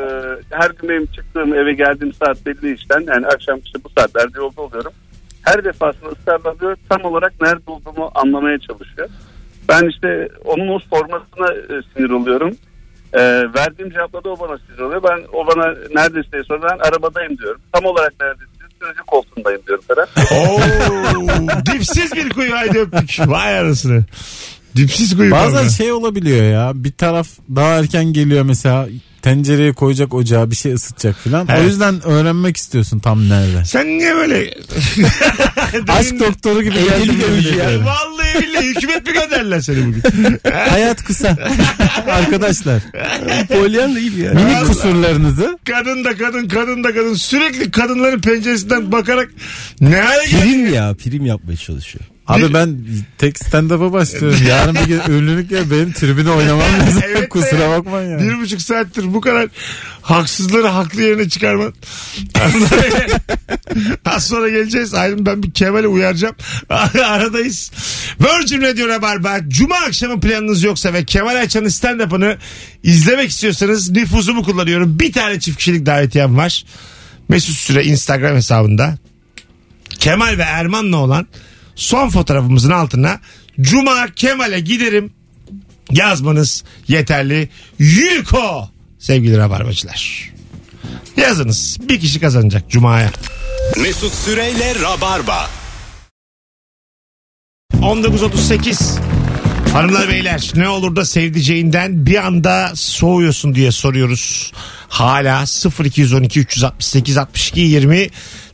her 0.50 0.70
gün 0.70 0.88
benim 0.88 1.06
çıktığım 1.06 1.54
eve 1.54 1.72
geldiğim 1.72 2.14
saat 2.14 2.46
belli 2.46 2.74
işten 2.74 3.00
yani 3.00 3.26
akşam 3.26 3.58
işte 3.64 3.78
bu 3.84 3.88
saatlerde 3.98 4.38
yolda 4.38 4.60
oluyorum. 4.60 4.92
Her 5.42 5.64
defasında 5.64 6.08
ısrarla 6.08 6.76
tam 6.88 7.04
olarak 7.04 7.32
nerede 7.42 7.70
olduğumu 7.70 8.10
anlamaya 8.14 8.58
çalışıyor. 8.58 9.08
Ben 9.68 9.88
işte 9.88 10.28
onun 10.44 10.68
o 10.68 10.78
sormasına 10.78 11.52
e, 11.52 11.82
sinir 11.94 12.10
oluyorum. 12.10 12.56
E, 13.12 13.20
verdiğim 13.54 13.90
cevapla 13.90 14.24
da 14.24 14.30
o 14.30 14.40
bana 14.40 14.58
sinir 14.58 14.78
oluyor. 14.78 15.02
Ben 15.02 15.20
o 15.32 15.46
bana 15.46 15.74
neredesin 15.94 16.32
diye 16.32 16.44
soruyor. 16.44 16.70
Ben 16.70 16.88
arabadayım 16.88 17.38
diyorum. 17.38 17.60
Tam 17.72 17.84
olarak 17.84 18.12
neredesin? 18.20 18.58
Sürücü 18.82 19.02
koltuğundayım 19.06 19.60
diyorum 19.66 19.84
falan. 19.88 20.06
Oo, 20.32 20.60
dipsiz 21.66 22.12
bir 22.12 22.30
kuyu 22.30 22.56
haydi 22.56 22.78
öptük. 22.78 23.28
Vay 23.28 23.58
arasını. 23.58 24.04
Dipsiz 24.76 25.16
kuyu. 25.16 25.30
Bazen 25.30 25.54
kavga. 25.54 25.70
şey 25.70 25.92
olabiliyor 25.92 26.52
ya. 26.52 26.72
Bir 26.74 26.92
taraf 26.92 27.28
daha 27.56 27.74
erken 27.74 28.04
geliyor 28.12 28.42
mesela 28.42 28.88
tencereye 29.22 29.72
koyacak 29.72 30.14
ocağa 30.14 30.50
bir 30.50 30.56
şey 30.56 30.72
ısıtacak 30.72 31.16
filan. 31.24 31.46
Evet. 31.50 31.60
O 31.60 31.64
yüzden 31.64 32.06
öğrenmek 32.06 32.56
istiyorsun 32.56 32.98
tam 32.98 33.28
nerede. 33.28 33.64
Sen 33.64 33.86
niye 33.98 34.14
böyle... 34.16 34.38
Aşk 35.88 36.20
doktoru 36.20 36.62
gibi 36.62 36.74
geldin 36.74 37.58
ya. 37.58 37.70
ya. 37.70 37.84
Vallahi 37.84 38.42
billahi 38.42 38.66
hükümet 38.66 39.06
mi 39.06 39.12
gönderdiler 39.12 39.60
seni 39.60 39.86
bugün? 39.86 40.02
Hayat 40.68 41.04
kısa. 41.04 41.36
Arkadaşlar 42.10 42.82
Polyanla 43.48 44.00
gibi 44.00 44.20
ya. 44.20 44.32
minik 44.32 44.66
kusurlarınızı 44.66 45.58
kadın 45.68 46.04
da 46.04 46.16
kadın, 46.16 46.48
kadın 46.48 46.84
da 46.84 46.94
kadın. 46.94 47.14
Sürekli 47.14 47.70
kadınların 47.70 48.20
penceresinden 48.20 48.92
bakarak 48.92 49.28
ne 49.80 49.96
hale? 50.00 50.22
Prim 50.24 50.74
ya 50.74 50.94
prim 50.94 51.26
yapmaya 51.26 51.56
çalışıyor. 51.56 52.04
Abi 52.28 52.54
ben 52.54 52.78
tek 53.18 53.38
stand-up'a 53.38 53.92
başlıyorum. 53.92 54.38
Yarın 54.48 54.74
bir 54.74 54.84
gün 54.84 55.00
ünlülük 55.08 55.50
ya 55.50 55.70
benim 55.70 55.92
tribüne 55.92 56.30
oynamam 56.30 56.66
lazım. 56.80 57.02
Evet 57.06 57.28
Kusura 57.28 57.70
bakmayın 57.70 58.10
ya. 58.10 58.18
Bir 58.18 58.40
buçuk 58.40 58.62
saattir 58.62 59.14
bu 59.14 59.20
kadar 59.20 59.48
haksızları 60.02 60.66
haklı 60.66 61.02
yerine 61.02 61.28
çıkarman. 61.28 61.74
Az 64.04 64.26
sonra 64.26 64.48
geleceğiz. 64.48 64.94
Ayrım 64.94 65.26
ben 65.26 65.42
bir 65.42 65.50
Kemal'i 65.50 65.86
uyaracağım. 65.88 66.34
Aradayız. 67.04 67.70
Virgin 68.20 68.62
Radio 68.62 68.88
Rabarba. 68.88 69.38
Cuma 69.48 69.76
akşamı 69.76 70.20
planınız 70.20 70.62
yoksa 70.62 70.92
ve 70.92 71.04
Kemal 71.04 71.36
Ayça'nın 71.36 71.68
stand-up'ını 71.68 72.36
izlemek 72.82 73.30
istiyorsanız 73.30 73.90
nüfuzumu 73.90 74.42
kullanıyorum. 74.42 74.98
Bir 75.00 75.12
tane 75.12 75.40
çift 75.40 75.58
kişilik 75.58 75.86
davetiyem 75.86 76.36
var. 76.36 76.64
Mesut 77.28 77.56
Süre 77.56 77.84
Instagram 77.84 78.36
hesabında. 78.36 78.98
Kemal 79.98 80.38
ve 80.38 80.42
Erman'la 80.42 80.96
olan 80.96 81.26
son 81.78 82.08
fotoğrafımızın 82.08 82.70
altına 82.70 83.20
Cuma 83.60 84.06
Kemal'e 84.16 84.60
giderim 84.60 85.12
yazmanız 85.90 86.64
yeterli. 86.88 87.48
Yuko 87.78 88.70
sevgili 88.98 89.38
rabarbacılar. 89.38 90.32
Yazınız. 91.16 91.76
Bir 91.88 92.00
kişi 92.00 92.20
kazanacak 92.20 92.70
Cuma'ya. 92.70 93.10
Mesut 93.76 94.14
Süreyle 94.14 94.74
Rabarba. 94.82 95.50
19.38 97.74 98.98
Hanımlar 99.72 100.08
beyler 100.08 100.52
ne 100.54 100.68
olur 100.68 100.96
da 100.96 101.04
sevdiceğinden 101.04 102.06
bir 102.06 102.26
anda 102.26 102.72
soğuyorsun 102.74 103.54
diye 103.54 103.72
soruyoruz. 103.72 104.52
Hala 104.88 105.44
0212 105.84 106.40
368 106.40 107.18
62 107.18 107.60
20 107.60 108.08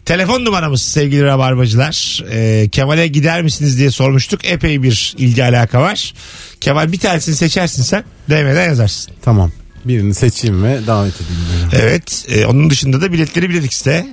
telefon 0.05 0.45
numaramız 0.45 0.83
sevgili 0.83 1.25
rabarbacılar. 1.25 2.23
Ee, 2.31 2.69
Kemal'e 2.73 3.07
gider 3.07 3.43
misiniz 3.43 3.79
diye 3.79 3.91
sormuştuk. 3.91 4.45
Epey 4.45 4.83
bir 4.83 5.15
ilgi 5.19 5.45
alaka 5.45 5.83
var. 5.83 6.15
Kemal 6.61 6.93
bir 6.93 6.99
tanesini 6.99 7.35
seçersin 7.35 7.83
sen. 7.83 8.05
DM'den 8.31 8.67
yazarsın. 8.69 9.15
Tamam. 9.23 9.51
Birini 9.85 10.15
seçeyim 10.15 10.65
ve 10.65 10.87
davet 10.87 11.15
edeyim. 11.21 11.43
beni. 11.73 11.81
Evet. 11.83 12.27
e, 12.29 12.47
onun 12.47 12.71
dışında 12.71 13.01
da 13.01 13.13
biletleri 13.13 13.51
Biletix'te. 13.51 14.07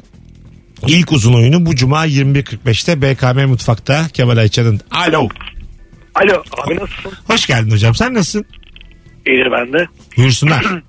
İlk 0.87 1.11
uzun 1.11 1.33
oyunu 1.33 1.65
bu 1.65 1.75
cuma 1.75 2.07
21.45'te 2.07 3.01
BKM 3.01 3.49
Mutfak'ta 3.49 4.07
Kemal 4.13 4.37
Ayça'nın. 4.37 4.81
Alo. 4.91 5.27
Alo 6.15 6.43
abi 6.65 6.75
nasılsın? 6.75 7.11
Hoş 7.27 7.47
geldin 7.47 7.71
hocam. 7.71 7.95
Sen 7.95 8.13
nasılsın? 8.13 8.45
İyidir 9.27 9.51
ben 9.51 9.73
de. 9.73 9.87
Buyursunlar. 10.17 10.65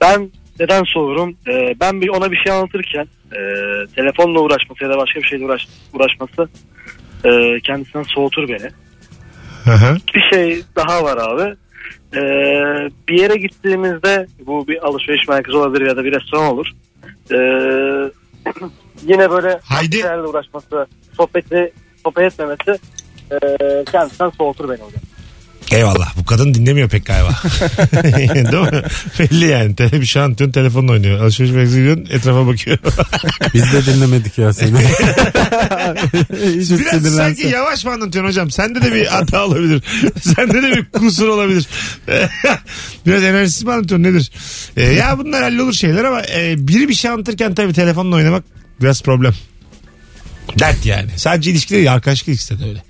Ben 0.00 0.30
neden 0.60 0.84
soruyorum? 0.84 1.36
Ee, 1.48 1.74
ben 1.80 2.00
bir 2.00 2.08
ona 2.08 2.30
bir 2.32 2.36
şey 2.36 2.52
anlatırken 2.52 3.06
e, 3.32 3.42
telefonla 3.96 4.40
uğraşması 4.40 4.84
ya 4.84 4.90
da 4.90 4.98
başka 4.98 5.20
bir 5.20 5.26
şeyle 5.26 5.44
uğraş, 5.44 5.68
uğraşması 5.92 6.48
e, 7.24 7.60
kendisinden 7.60 8.02
soğutur 8.02 8.48
beni. 8.48 8.70
Hı 9.64 9.70
hı. 9.70 9.96
Bir 10.14 10.22
şey 10.32 10.62
daha 10.76 11.04
var 11.04 11.16
abi. 11.16 11.56
Ee, 12.14 12.90
bir 13.08 13.20
yere 13.20 13.36
gittiğimizde 13.36 14.26
bu 14.46 14.68
bir 14.68 14.86
alışveriş 14.86 15.28
merkezi 15.28 15.56
olabilir 15.56 15.86
ya 15.86 15.96
da 15.96 16.04
bir 16.04 16.12
restoran 16.12 16.52
olur. 16.52 16.66
Ee, 17.32 17.36
yine 19.06 19.30
böyle 19.30 19.60
Haydi. 19.64 19.96
şeylerle 19.96 20.22
uğraşması, 20.22 20.86
sohbeti 21.16 21.72
sohbet 22.04 22.32
etmemesi 22.32 22.78
e, 23.30 23.38
kendisinden 23.92 24.30
soğutur 24.30 24.64
beni 24.68 24.78
hocam. 24.78 25.02
Eyvallah. 25.72 26.16
Bu 26.16 26.24
kadın 26.24 26.54
dinlemiyor 26.54 26.88
pek 26.88 27.06
galiba. 27.06 27.28
Değil 28.02 28.72
mi? 28.72 28.82
Belli 29.18 29.46
yani. 29.46 29.76
Tele 29.76 30.00
bir 30.00 30.06
şey 30.06 30.22
anlatıyorsun 30.22 30.52
telefonla 30.52 30.92
oynuyor. 30.92 31.20
Alışveriş 31.20 31.52
merkezine 31.52 31.80
gidiyorsun 31.80 32.06
etrafa 32.10 32.46
bakıyor. 32.46 32.78
Biz 33.54 33.72
de 33.72 33.86
dinlemedik 33.86 34.38
ya 34.38 34.52
seni. 34.52 34.78
Hiç 36.60 36.70
Biraz 36.70 37.14
sanki 37.16 37.46
yavaş 37.46 37.84
mı 37.84 37.90
anlatıyorsun 37.90 38.28
hocam? 38.28 38.50
Sende 38.50 38.82
de 38.82 38.94
bir 38.94 39.06
hata 39.06 39.44
olabilir. 39.46 39.82
Sende 40.20 40.62
de 40.62 40.70
bir 40.76 40.84
kusur 40.84 41.28
olabilir. 41.28 41.68
Biraz 43.06 43.22
enerjisiz 43.22 43.62
mi 43.62 43.72
anlatıyorsun 43.72 44.02
nedir? 44.02 44.32
Ee, 44.76 44.84
ya 44.84 45.18
bunlar 45.18 45.42
hallolur 45.42 45.72
şeyler 45.72 46.04
ama 46.04 46.22
e, 46.22 46.54
biri 46.58 46.88
bir 46.88 46.94
şey 46.94 47.10
anlatırken 47.10 47.54
tabii 47.54 47.72
telefonla 47.72 48.16
oynamak 48.16 48.44
biraz 48.80 49.02
problem. 49.02 49.32
Dert 50.58 50.86
yani. 50.86 51.10
Sadece 51.16 51.50
ilişkide 51.50 51.76
değil 51.78 51.92
arkadaşlık 51.92 52.28
ilişkide 52.28 52.58
de 52.60 52.64
öyle. 52.64 52.82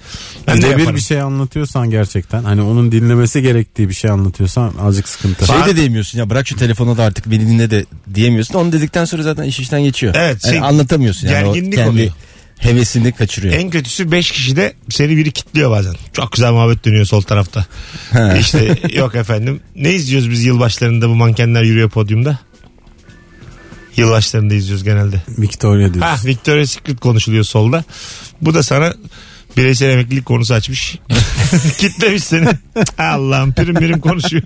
Ben 0.47 0.57
de 0.57 0.61
Birebir 0.63 0.79
yaparım. 0.79 0.97
bir 0.97 1.01
şey 1.01 1.21
anlatıyorsan 1.21 1.91
gerçekten 1.91 2.45
hani 2.45 2.63
onun 2.63 2.93
dinlemesi 2.93 3.43
gerektiği 3.43 3.89
bir 3.89 3.95
şey 3.95 4.11
anlatıyorsan 4.11 4.75
azıcık 4.81 5.09
sıkıntı. 5.09 5.47
Şey 5.47 5.57
de 5.67 5.77
diyemiyorsun 5.77 6.19
ya 6.19 6.31
bırak 6.31 6.49
şu 6.49 6.57
telefonu 6.57 6.97
da 6.97 7.03
artık 7.05 7.31
beni 7.31 7.47
dinle 7.49 7.71
de 7.71 7.85
diyemiyorsun. 8.15 8.55
Onu 8.55 8.73
dedikten 8.73 9.05
sonra 9.05 9.23
zaten 9.23 9.43
iş 9.43 9.61
işten 9.61 9.83
geçiyor. 9.83 10.15
Evet, 10.17 10.45
Yani 10.45 10.53
şey, 10.53 10.61
anlatamıyorsun 10.63 11.29
yani. 11.29 11.45
Gerginlik 11.45 11.75
kendi 11.79 11.91
oluyor. 11.91 12.13
hevesini 12.59 13.13
kaçırıyor. 13.13 13.55
En 13.55 13.71
kötüsü 13.71 14.13
5 14.13 14.31
kişide 14.31 14.73
seni 14.91 15.17
biri 15.17 15.33
kitliyor 15.33 15.71
bazen. 15.71 15.95
Çok 16.13 16.33
güzel 16.33 16.53
muhabbet 16.53 16.85
dönüyor 16.85 17.05
sol 17.05 17.23
tarafta. 17.23 17.67
işte 18.41 18.79
yok 18.95 19.15
efendim. 19.15 19.61
Ne 19.77 19.93
izliyoruz 19.93 20.31
biz 20.31 20.45
yılbaşlarında 20.45 21.09
bu 21.09 21.15
mankenler 21.15 21.63
yürüyor 21.63 21.91
podyumda? 21.91 22.39
Yılbaşlarında 23.97 24.55
izliyoruz 24.55 24.85
genelde. 24.85 25.23
Victoria 25.29 25.95
diyorsun. 25.95 26.01
Ha 26.01 26.17
Victoria's 26.25 26.71
Secret 26.71 27.01
konuşuluyor 27.01 27.45
solda. 27.45 27.85
Bu 28.41 28.55
da 28.55 28.63
sana 28.63 28.95
bireysel 29.57 29.91
emeklilik 29.91 30.27
konusu 30.27 30.55
açmış. 30.55 30.99
Kitlemiş 31.79 32.25
seni. 32.25 32.49
Allah'ım 32.99 33.53
prim 33.53 33.77
birim 33.77 34.01
konuşuyor. 34.01 34.43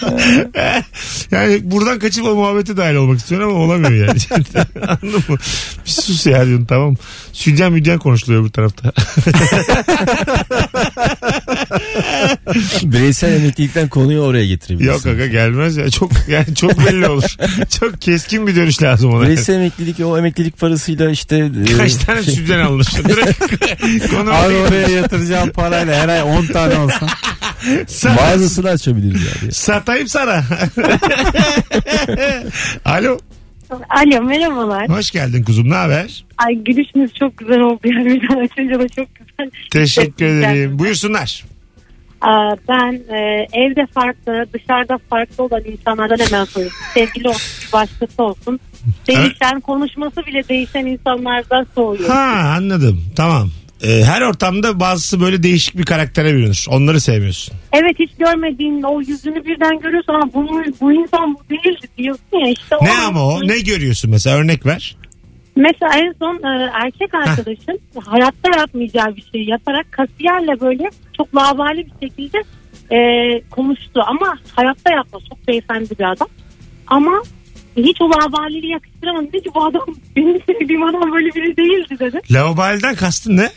yani 1.30 1.70
buradan 1.70 1.98
kaçıp 1.98 2.24
o 2.24 2.34
muhabbete 2.34 2.76
dahil 2.76 2.94
olmak 2.94 3.18
istiyorum 3.18 3.50
ama 3.50 3.64
olamıyor 3.64 4.06
yani. 4.08 4.18
Anladın 4.82 5.24
mı? 5.28 5.38
Bir 5.86 5.90
sus 5.90 6.26
ya 6.26 6.46
diyorsun 6.46 6.66
tamam. 6.66 6.96
Südyen 7.40 7.72
müdyen 7.72 7.98
konuşuluyor 7.98 8.42
bu 8.44 8.50
tarafta. 8.50 8.92
Bireysel 12.82 13.32
emeklilikten 13.32 13.88
konuyu 13.88 14.20
oraya 14.20 14.46
getirebilirsin. 14.46 14.92
Yok 14.92 15.06
aga 15.06 15.26
gelmez 15.26 15.76
ya. 15.76 15.90
Çok 15.90 16.12
yani 16.28 16.54
çok 16.54 16.86
belli 16.86 17.08
olur. 17.08 17.24
çok 17.80 18.00
keskin 18.00 18.46
bir 18.46 18.56
dönüş 18.56 18.82
lazım 18.82 19.14
ona. 19.14 19.22
Bireysel 19.22 19.54
emeklilik 19.54 20.00
o 20.00 20.18
emeklilik 20.18 20.58
parasıyla 20.58 21.10
işte 21.10 21.50
e, 21.68 21.76
Kaç 21.76 21.94
tane 21.94 22.22
şey- 22.22 22.34
südyen 22.34 22.60
alınır? 22.60 22.86
Konu 24.10 24.32
Abi 24.34 24.54
oraya 24.54 24.88
yatıracağım 24.88 25.50
parayla 25.50 25.94
her 26.00 26.08
ay 26.08 26.22
10 26.22 26.46
tane 26.46 26.78
olsa. 26.78 27.06
Sa- 27.88 28.16
Bazısını 28.16 28.68
açabiliriz 28.68 29.20
yani. 29.42 29.52
Satayım 29.52 30.08
sana. 30.08 30.44
Alo. 32.84 33.18
Alo 33.70 34.22
merhabalar. 34.22 34.88
Hoş 34.88 35.10
geldin 35.10 35.44
kuzum 35.44 35.70
ne 35.70 35.74
haber? 35.74 36.24
Ay 36.38 36.54
gülüşünüz 36.54 37.14
çok 37.14 37.36
güzel 37.36 37.60
oldu 37.60 37.80
yani 37.84 38.04
birden 38.22 38.44
açınca 38.44 38.80
da 38.80 38.88
çok 38.88 39.08
güzel. 39.14 39.50
Teşekkür 39.70 40.24
ederim. 40.24 40.78
Buyursunlar. 40.78 41.44
Aa, 42.20 42.56
ben 42.68 42.92
e, 42.92 43.46
evde 43.52 43.86
farklı 43.94 44.46
dışarıda 44.52 44.98
farklı 45.10 45.44
olan 45.44 45.62
insanlardan 45.64 46.18
hemen 46.26 46.44
soruyorum. 46.44 46.76
Sevgili 46.94 47.28
olsun 47.28 47.68
başkası 47.72 48.22
olsun. 48.22 48.60
Değişen 49.08 49.60
konuşması 49.60 50.26
bile 50.26 50.48
değişen 50.48 50.86
insanlardan 50.86 51.66
soğuyorum. 51.74 52.14
Ha 52.14 52.54
anladım 52.56 53.04
tamam. 53.16 53.50
Ee, 53.82 54.04
her 54.04 54.22
ortamda 54.22 54.80
bazısı 54.80 55.20
böyle 55.20 55.42
değişik 55.42 55.76
bir 55.78 55.84
karaktere 55.84 56.34
bürünür. 56.34 56.66
Onları 56.70 57.00
sevmiyorsun. 57.00 57.54
Evet 57.72 57.98
hiç 57.98 58.10
görmediğin 58.18 58.82
o 58.82 59.00
yüzünü 59.00 59.44
birden 59.44 59.80
görüyorsun 59.80 60.12
ama 60.14 60.32
bu, 60.34 60.62
bu 60.80 60.92
insan 60.92 61.34
bu 61.34 61.40
değildi 61.50 61.86
diyorsun 61.98 62.24
ya 62.32 62.48
işte. 62.50 62.76
Ne 62.82 62.90
an- 62.92 63.04
ama 63.08 63.26
o? 63.26 63.48
Ne 63.48 63.58
görüyorsun 63.58 64.10
mesela 64.10 64.36
örnek 64.36 64.66
ver. 64.66 64.96
Mesela 65.56 65.92
en 65.98 66.14
son 66.18 66.34
e, 66.34 66.70
erkek 66.84 67.14
arkadaşım 67.14 67.76
hayatta 68.06 68.58
yapmayacağı 68.60 69.16
bir 69.16 69.24
şey 69.32 69.44
yaparak 69.44 69.92
kasiyerle 69.92 70.60
böyle 70.60 70.84
çok 71.16 71.36
lavali 71.36 71.86
bir 71.86 72.08
şekilde 72.08 72.38
e, 72.94 72.98
konuştu. 73.50 74.00
Ama 74.06 74.38
hayatta 74.56 74.90
yapmaz. 74.90 75.22
Çok 75.28 75.48
beyefendi 75.48 75.98
bir 75.98 76.12
adam. 76.12 76.28
Ama 76.86 77.22
hiç 77.76 77.96
o 78.00 78.04
lavaliliği 78.10 78.72
yakıştıramadım. 78.72 79.28
Dedi 79.32 79.42
ki 79.42 79.50
bu 79.54 79.64
adam 79.64 79.82
benim 80.16 80.40
sevdiğim 80.46 80.82
adam 80.82 81.12
böyle 81.12 81.28
biri 81.28 81.56
değildi 81.56 81.96
dedi. 81.98 82.20
Lavabalden 82.30 82.94
kastın 82.94 83.36
ne? 83.36 83.50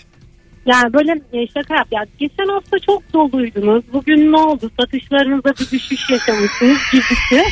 Yani 0.66 0.94
böyle 0.94 1.12
e, 1.34 1.48
şaka 1.48 1.76
yap. 1.76 1.88
Ya 1.92 2.06
geçen 2.20 2.48
hafta 2.48 2.80
çok 2.80 3.14
doluydunuz. 3.14 3.84
Bugün 3.94 4.32
ne 4.32 4.38
oldu? 4.38 4.72
Satışlarınızda 4.80 5.50
bir 5.50 5.72
düşüş 5.72 6.10
yaşamışsınız 6.10 6.78
gibisi. 6.92 7.44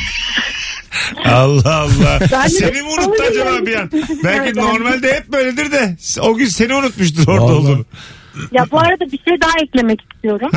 Allah 1.24 1.74
Allah. 1.74 2.18
Ben 2.32 2.46
seni 2.48 2.82
mi 2.82 2.88
unuttu 2.88 3.22
acaba 3.30 3.66
bir 3.66 3.74
an? 3.74 3.90
Belki 4.24 4.58
normalde 4.60 5.14
hep 5.14 5.32
böyledir 5.32 5.72
de 5.72 5.96
o 6.22 6.34
gün 6.34 6.46
seni 6.46 6.74
unutmuştur 6.74 7.28
orada 7.28 7.42
Vallahi. 7.44 7.54
olduğunu. 7.56 7.84
Ya 8.52 8.66
bu 8.72 8.78
arada 8.78 9.04
bir 9.12 9.18
şey 9.28 9.40
daha 9.40 9.52
eklemek 9.62 10.00
istiyorum. 10.14 10.50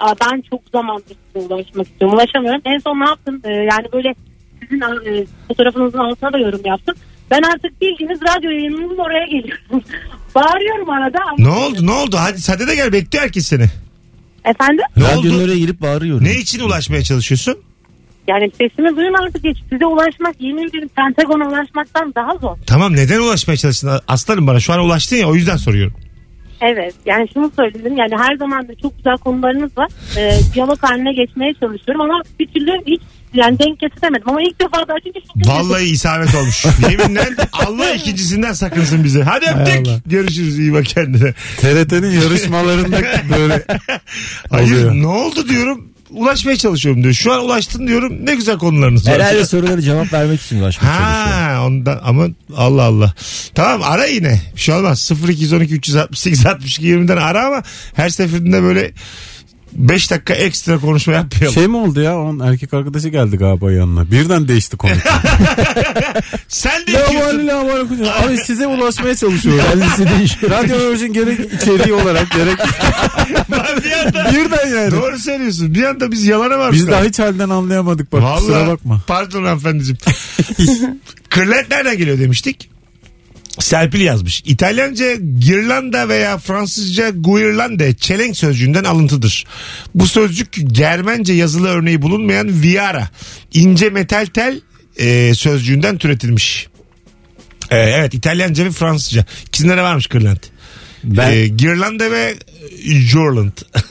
Aa, 0.00 0.14
ben 0.20 0.42
çok 0.50 0.60
zamandır 0.72 1.16
size 1.26 1.38
ulaşmak 1.54 1.86
istiyorum. 1.86 2.16
Ulaşamıyorum. 2.18 2.60
En 2.64 2.78
son 2.78 3.00
ne 3.00 3.08
yaptım? 3.08 3.40
Ee, 3.44 3.50
yani 3.50 3.86
böyle 3.92 4.14
sizin 4.60 4.80
e, 4.80 5.24
fotoğrafınızın 5.48 5.98
altına 5.98 6.32
da 6.32 6.38
yorum 6.38 6.60
yaptım. 6.64 6.94
Ben 7.30 7.42
artık 7.42 7.80
bildiğiniz 7.80 8.20
radyo 8.22 8.50
yayınınızın 8.50 8.98
oraya 8.98 9.24
geliyorum. 9.26 9.82
Bağırıyorum 10.34 10.90
arada 10.90 11.18
ama. 11.28 11.34
Ne 11.38 11.48
oldu 11.48 11.86
ne 11.86 11.90
oldu? 11.92 12.16
Hadi 12.20 12.38
hadi 12.46 12.66
de 12.66 12.74
gel 12.74 12.92
bekliyor 12.92 13.24
herkes 13.24 13.46
seni. 13.46 13.66
Efendim? 14.44 14.84
Ne 14.96 15.04
Radyonun 15.04 15.44
oldu? 15.44 15.54
girip 15.54 15.80
bağırıyorum. 15.80 16.24
Ne 16.24 16.34
için 16.34 16.60
ulaşmaya 16.60 17.02
çalışıyorsun? 17.02 17.58
Yani 18.28 18.50
sesimi 18.58 18.96
duyun 18.96 19.14
artık 19.14 19.42
geç. 19.42 19.56
Size 19.70 19.86
ulaşmak 19.86 20.40
yemin 20.40 20.68
ederim 20.68 20.88
Pentagon'a 20.96 21.48
ulaşmaktan 21.48 22.14
daha 22.14 22.36
zor. 22.36 22.56
Tamam 22.66 22.96
neden 22.96 23.20
ulaşmaya 23.20 23.56
çalıştın? 23.56 24.00
Aslanım 24.08 24.46
bana 24.46 24.60
şu 24.60 24.72
an 24.72 24.78
ulaştın 24.78 25.16
ya 25.16 25.28
o 25.28 25.34
yüzden 25.34 25.56
soruyorum. 25.56 25.94
Evet 26.60 26.94
yani 27.06 27.28
şunu 27.34 27.52
söyledim 27.56 27.96
yani 27.96 28.16
her 28.16 28.36
zaman 28.36 28.68
da 28.68 28.74
çok 28.82 28.96
güzel 28.96 29.16
konularınız 29.16 29.78
var. 29.78 29.88
Ee, 30.16 30.38
diyalog 30.54 30.82
haline 30.82 31.12
geçmeye 31.12 31.54
çalışıyorum 31.60 32.00
ama 32.00 32.22
bir 32.40 32.46
türlü 32.46 32.72
hiç 32.86 33.00
yani 33.34 33.58
denk 33.58 33.78
getiremedim 33.78 34.28
ama 34.28 34.42
ilk 34.42 34.60
defa 34.60 34.88
da 34.88 34.94
çok 35.04 35.48
Vallahi 35.48 35.84
isabet 35.84 36.34
olmuş. 36.34 36.64
Yeminle 36.90 37.28
Allah 37.52 37.90
ikincisinden 37.90 38.52
sakınsın 38.52 39.04
bizi. 39.04 39.22
Hadi 39.22 39.46
öptük. 39.46 39.88
Allah. 39.88 40.00
Görüşürüz 40.06 40.58
iyi 40.58 40.72
bak 40.72 40.86
kendine. 40.86 41.32
TRT'nin 41.56 42.20
yarışmalarında 42.20 42.96
böyle 43.38 43.64
Hayır 44.50 44.72
Oluyor. 44.72 44.94
ne 44.94 45.06
oldu 45.06 45.48
diyorum. 45.48 45.89
Ulaşmaya 46.10 46.56
çalışıyorum 46.56 47.02
diyor. 47.02 47.14
Şu 47.14 47.32
an 47.32 47.44
ulaştın 47.44 47.86
diyorum. 47.86 48.26
Ne 48.26 48.34
güzel 48.34 48.58
konularınız 48.58 49.06
var. 49.06 49.14
Herhalde 49.14 49.44
soruları 49.44 49.82
cevap 49.82 50.12
vermek 50.12 50.42
için 50.42 50.60
ulaşmaya 50.60 50.98
çalışıyor. 50.98 51.36
Ha 51.36 51.66
ondan 51.66 52.00
ama 52.04 52.26
Allah 52.56 52.82
Allah. 52.82 53.14
Tamam 53.54 53.80
ara 53.84 54.06
yine. 54.06 54.40
Bir 54.56 54.60
şey 54.60 54.74
olmaz. 54.74 55.10
0212 55.28 55.74
368 55.74 56.46
62 56.46 56.82
20'den 56.86 57.16
ara 57.16 57.46
ama 57.46 57.62
her 57.94 58.08
seferinde 58.08 58.62
böyle 58.62 58.92
5 59.72 60.10
dakika 60.10 60.34
ekstra 60.34 60.78
konuşma 60.78 61.12
yapmayalım. 61.12 61.54
şey 61.54 61.66
mi 61.66 61.76
oldu 61.76 62.00
ya? 62.00 62.18
Onun 62.18 62.40
erkek 62.40 62.74
arkadaşı 62.74 63.08
geldi 63.08 63.36
galiba 63.36 63.72
yanına. 63.72 64.10
Birden 64.10 64.48
değişti 64.48 64.76
konu. 64.76 64.92
Sen 66.48 66.86
de 66.86 66.92
kucak. 67.88 68.22
Abi 68.22 68.36
size 68.36 68.66
ulaşmaya 68.66 69.16
çalışıyor. 69.16 69.58
Kendisi 69.72 70.18
değişiyor. 70.18 70.52
Radyo 70.52 70.90
Virgin 70.90 71.12
gerek 71.12 71.52
içeriği 71.54 71.92
olarak 71.92 72.30
gerek 72.30 72.58
bir 73.84 73.92
anda 73.92 74.32
birden 74.32 74.68
yani. 74.76 74.90
Doğru 74.90 75.18
söylüyorsun. 75.18 75.74
Bir 75.74 75.82
anda 75.82 76.12
biz 76.12 76.24
yalana 76.24 76.58
var. 76.58 76.72
Biz 76.72 76.88
daha 76.88 77.04
hiç 77.04 77.18
halden 77.18 77.50
anlayamadık 77.50 78.12
bak 78.12 78.36
kusura 78.36 78.54
Vallahi 78.56 78.66
bakma. 78.68 79.00
pardon 79.06 79.44
hanımefendiciğim. 79.44 79.98
Kırlent 81.30 81.70
nereden 81.70 81.98
geliyor 81.98 82.18
demiştik? 82.18 82.70
Serpil 83.58 84.00
yazmış. 84.00 84.42
İtalyanca 84.46 85.14
girlanda 85.40 86.08
veya 86.08 86.38
Fransızca 86.38 87.10
guirlande 87.10 87.96
çelenk 87.96 88.36
sözcüğünden 88.36 88.84
alıntıdır. 88.84 89.44
Bu 89.94 90.06
sözcük 90.06 90.48
Germence 90.72 91.32
yazılı 91.32 91.68
örneği 91.68 92.02
bulunmayan 92.02 92.62
viara 92.62 93.08
ince 93.54 93.90
metal 93.90 94.26
tel 94.26 94.60
e, 94.98 95.34
sözcüğünden 95.34 95.98
türetilmiş. 95.98 96.68
E, 97.70 97.76
evet 97.76 98.14
İtalyanca 98.14 98.64
ve 98.64 98.70
Fransızca. 98.70 99.24
İkisinde 99.46 99.76
de 99.76 99.82
varmış 99.82 100.06
kırlent. 100.06 100.40
Ben- 101.04 101.32
E, 101.32 101.46
girlanda 101.48 102.10
ve 102.10 102.34
Jorland. 102.88 103.52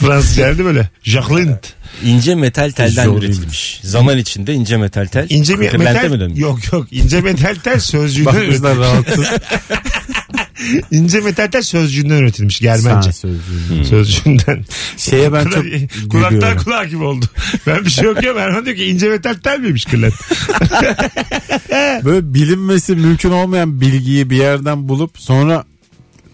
Fransızca 0.00 0.52
mi 0.52 0.64
böyle? 0.64 0.88
Jacqueline. 1.02 1.58
İnce 2.04 2.34
metal 2.34 2.70
telden 2.70 3.04
Zor 3.04 3.22
üretilmiş. 3.22 3.80
Zaman 3.82 4.18
içinde 4.18 4.54
ince 4.54 4.76
metal 4.76 5.06
tel. 5.06 5.26
İnce 5.30 5.54
mi, 5.56 5.70
metal 5.78 6.10
mi 6.10 6.20
dönmüş? 6.20 6.38
yok 6.40 6.72
yok 6.72 6.86
ince 6.90 7.20
metal 7.20 7.54
tel 7.54 7.80
sözcüğünden 7.80 8.34
Bakmışlar 8.34 8.78
rahatsız. 8.78 9.26
ince 10.90 11.20
metal 11.20 11.46
tel 11.46 11.62
sözcüğünden 11.62 12.16
üretilmiş 12.16 12.60
Germence. 12.60 13.12
sözcüğünü. 13.12 13.84
Sözcüğünden. 13.84 14.64
Şeye 14.96 15.32
ben 15.32 15.44
çok 15.44 15.64
Kulaktan 16.10 16.30
gülüyorum. 16.40 16.64
kulağa 16.64 16.84
gibi 16.84 17.02
oldu. 17.04 17.26
Ben 17.66 17.84
bir 17.84 17.90
şey 17.90 18.08
okuyorum 18.08 18.38
Erman 18.38 18.64
diyor 18.66 18.76
ki 18.76 18.84
ince 18.84 19.08
metal 19.08 19.34
tel 19.34 19.60
miymiş 19.60 19.84
kırlent? 19.84 20.14
Böyle 22.04 22.34
bilinmesi 22.34 22.96
mümkün 22.96 23.30
olmayan 23.30 23.80
bilgiyi 23.80 24.30
bir 24.30 24.36
yerden 24.36 24.88
bulup 24.88 25.18
sonra 25.18 25.64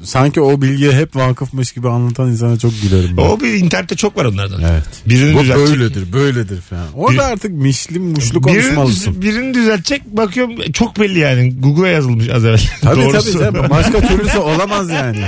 sanki 0.03 0.41
o 0.41 0.63
bilgiye 0.63 0.93
hep 0.93 1.17
vakıfmış 1.17 1.73
gibi 1.73 1.89
anlatan 1.89 2.29
insana 2.31 2.59
çok 2.59 2.73
gülerim. 2.83 3.17
ben. 3.17 3.23
o 3.23 3.41
bir 3.41 3.55
internette 3.55 3.97
çok 3.97 4.17
var 4.17 4.25
onlardan. 4.25 4.61
Evet. 4.73 4.85
Birini 5.07 5.35
Bu 5.35 5.43
düzeltecek. 5.43 5.69
böyledir, 5.79 6.13
böyledir 6.13 6.61
falan. 6.61 6.87
Orada 6.95 7.13
Bir- 7.15 7.33
artık 7.33 7.51
mişli 7.51 7.99
muşlu 7.99 8.45
Birini, 8.45 8.63
konuşmalısın. 8.63 9.13
düz- 9.15 9.23
birini 9.23 9.55
düzeltecek 9.55 10.05
bakıyorum 10.07 10.73
çok 10.73 10.99
belli 11.01 11.19
yani. 11.19 11.61
Google'a 11.61 11.89
yazılmış 11.91 12.29
az 12.29 12.45
evvel. 12.45 12.61
Tabii 12.83 13.01
Doğrusu. 13.03 13.39
tabii 13.39 13.45
canım. 13.55 13.71
Başka 13.71 14.01
türlüsü 14.09 14.39
olamaz 14.39 14.91
yani. 14.91 15.25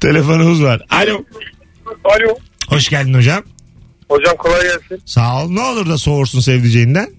Telefonumuz 0.00 0.62
var. 0.62 0.82
Alo. 0.90 1.24
Alo. 2.04 2.34
Hoş 2.68 2.88
geldin 2.88 3.14
hocam. 3.14 3.42
Hocam 4.08 4.36
kolay 4.38 4.62
gelsin. 4.62 5.02
Sağ 5.06 5.42
ol. 5.44 5.50
Ne 5.50 5.60
olur 5.60 5.88
da 5.88 5.98
soğursun 5.98 6.40
sevdiceğinden. 6.40 7.10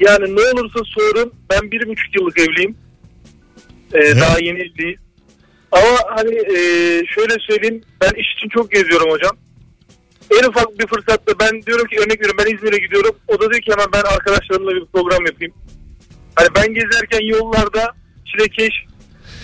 Yani 0.00 0.24
ne 0.36 0.40
olursa 0.60 0.78
sorun 0.84 1.32
ben 1.50 1.70
bir 1.70 1.80
buçuk 1.88 2.14
yıllık 2.20 2.38
evliyim. 2.38 2.74
Ee, 3.94 3.98
Evet. 3.98 4.20
Daha 4.20 4.38
yeni 4.38 4.58
evliyiz. 4.58 5.00
Ama 5.72 5.98
hani 6.16 6.34
e, 6.36 6.56
şöyle 7.14 7.34
söyleyeyim 7.48 7.82
ben 8.00 8.10
iş 8.10 8.26
için 8.36 8.48
çok 8.48 8.72
geziyorum 8.72 9.10
hocam. 9.10 9.36
En 10.38 10.48
ufak 10.48 10.78
bir 10.78 10.86
fırsatta 10.86 11.32
ben 11.40 11.62
diyorum 11.62 11.86
ki 11.86 11.96
örnek 12.00 12.20
veriyorum 12.20 12.44
ben 12.44 12.54
İzmir'e 12.54 12.78
gidiyorum. 12.78 13.16
O 13.28 13.34
da 13.34 13.50
diyor 13.50 13.62
ki 13.62 13.72
hemen 13.72 13.86
ben 13.92 14.14
arkadaşlarımla 14.14 14.70
bir 14.70 14.84
program 14.92 15.26
yapayım. 15.26 15.54
Hani 16.34 16.48
ben 16.56 16.74
gezerken 16.74 17.26
yollarda 17.26 17.94
çilekeş 18.26 18.74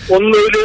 onun 0.09 0.33
öyle 0.33 0.57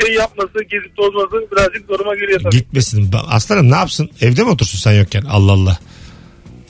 şey 0.00 0.14
yapması 0.14 0.64
gezip 0.70 0.96
tozması 0.96 1.50
birazcık 1.52 1.86
zoruma 1.88 2.14
geliyor 2.14 2.40
tabii. 2.42 2.56
Gitmesin. 2.56 3.10
Aslanım 3.28 3.70
ne 3.70 3.76
yapsın? 3.76 4.10
Evde 4.20 4.42
mi 4.42 4.50
otursun 4.50 4.78
sen 4.78 4.92
yokken? 4.92 5.22
Allah 5.22 5.52
Allah. 5.52 5.78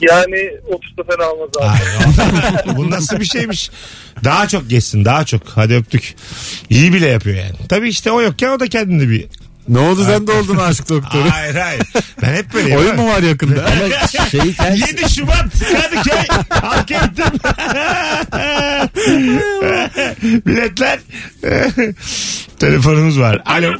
Yani 0.01 0.51
otursa 0.67 1.03
fena 1.11 1.29
olmaz 1.31 1.49
abi. 1.59 1.67
Ay, 2.69 2.77
bu 2.77 2.89
nasıl 2.89 3.19
bir 3.19 3.25
şeymiş? 3.25 3.69
Daha 4.23 4.47
çok 4.47 4.69
geçsin 4.69 5.05
daha 5.05 5.25
çok. 5.25 5.41
Hadi 5.47 5.75
öptük. 5.75 6.15
İyi 6.69 6.93
bile 6.93 7.07
yapıyor 7.07 7.35
yani. 7.37 7.55
Tabii 7.69 7.89
işte 7.89 8.11
o 8.11 8.21
yokken 8.21 8.49
o 8.49 8.59
da 8.59 8.67
kendini 8.67 9.09
bir... 9.09 9.25
Ne 9.67 9.79
oldu 9.79 10.03
sen 10.05 10.27
de 10.27 10.31
oldun 10.31 10.55
aşk 10.55 10.89
doktoru. 10.89 11.29
Hayır 11.31 11.55
hayır. 11.55 11.81
Ben 12.21 12.33
hep 12.33 12.53
böyleyim. 12.53 12.79
Oyun 12.79 12.95
mu 12.95 13.07
var 13.07 13.21
yakında? 13.21 13.65
Ama 13.65 14.07
şeyi 14.29 14.55
ters. 14.55 14.79
7 14.91 15.09
Şubat 15.13 15.45
Kadıköy 15.59 16.27
Halk 16.49 16.91
Eğitim. 16.91 17.25
Biletler. 20.45 20.99
Telefonumuz 22.59 23.19
var. 23.19 23.41
Alo. 23.45 23.71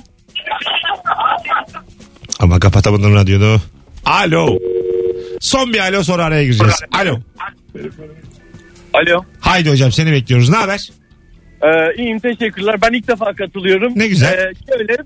Ama 2.39 2.59
kapatamadım 2.59 3.15
radyoda. 3.15 3.61
Alo. 4.05 4.57
Son 5.41 5.73
bir 5.73 5.79
alo 5.79 6.03
sonra 6.03 6.25
araya 6.25 6.43
gireceğiz. 6.43 6.73
Alo. 6.91 7.19
Alo. 8.93 9.23
Haydi 9.39 9.69
hocam 9.69 9.91
seni 9.91 10.11
bekliyoruz. 10.11 10.49
Ne 10.49 10.55
haber? 10.55 10.89
Ee, 11.61 11.95
iyiyim 11.97 12.19
teşekkürler. 12.19 12.75
Ben 12.81 12.93
ilk 12.93 13.07
defa 13.07 13.33
katılıyorum. 13.33 13.93
Ne 13.95 14.07
güzel. 14.07 14.33
Ee, 14.33 14.51
şöyle 14.69 14.97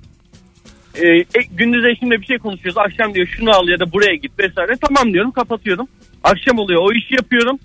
e, 0.95 1.07
e, 1.07 1.43
gündüz 1.51 1.85
eşimle 1.85 2.21
bir 2.21 2.25
şey 2.25 2.37
konuşuyoruz. 2.37 2.77
Akşam 2.77 3.13
diyor 3.13 3.27
şunu 3.27 3.51
al 3.51 3.67
ya 3.67 3.79
da 3.79 3.91
buraya 3.91 4.15
git 4.15 4.39
vesaire. 4.39 4.73
Tamam 4.81 5.13
diyorum 5.13 5.31
kapatıyorum. 5.31 5.87
Akşam 6.23 6.59
oluyor 6.59 6.81
o 6.83 6.93
işi 6.93 7.15
yapıyorum. 7.15 7.59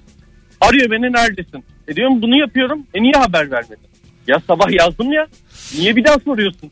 Arıyor 0.61 0.91
beni 0.91 1.13
neredesin? 1.13 1.65
E 1.89 1.97
diyorum 1.97 2.23
bunu 2.23 2.39
yapıyorum. 2.39 2.87
E 2.95 3.03
niye 3.03 3.13
haber 3.13 3.51
vermedin? 3.51 3.89
Ya 4.27 4.41
sabah 4.47 4.71
yazdım 4.71 5.13
ya. 5.13 5.27
Niye 5.79 5.97
bir 5.97 6.05
daha 6.05 6.19
soruyorsun? 6.19 6.71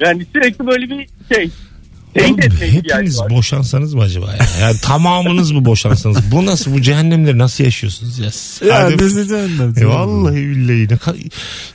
Yani 0.00 0.26
sürekli 0.32 0.66
böyle 0.66 0.90
bir 0.90 1.08
şey. 1.34 1.50
Oğlum, 2.20 2.38
hepiniz 2.60 3.20
var. 3.20 3.30
boşansanız 3.30 3.94
mı 3.94 4.02
acaba 4.02 4.26
ya? 4.32 4.46
Yani 4.60 4.78
tamamınız 4.82 5.50
mı 5.50 5.64
boşansanız? 5.64 6.18
Bu 6.32 6.46
nasıl 6.46 6.72
bu 6.72 6.82
cehennemleri 6.82 7.38
nasıl 7.38 7.64
yaşıyorsunuz 7.64 8.18
ya? 8.18 8.30
Ya 8.68 8.84
Hadi- 8.84 9.04
nesi 9.04 9.28
cehennem. 9.28 9.74
E 9.80 9.86
vallahi 9.86 10.36
billahi 10.36 10.88
ne 10.94 10.96
kadar 10.96 11.18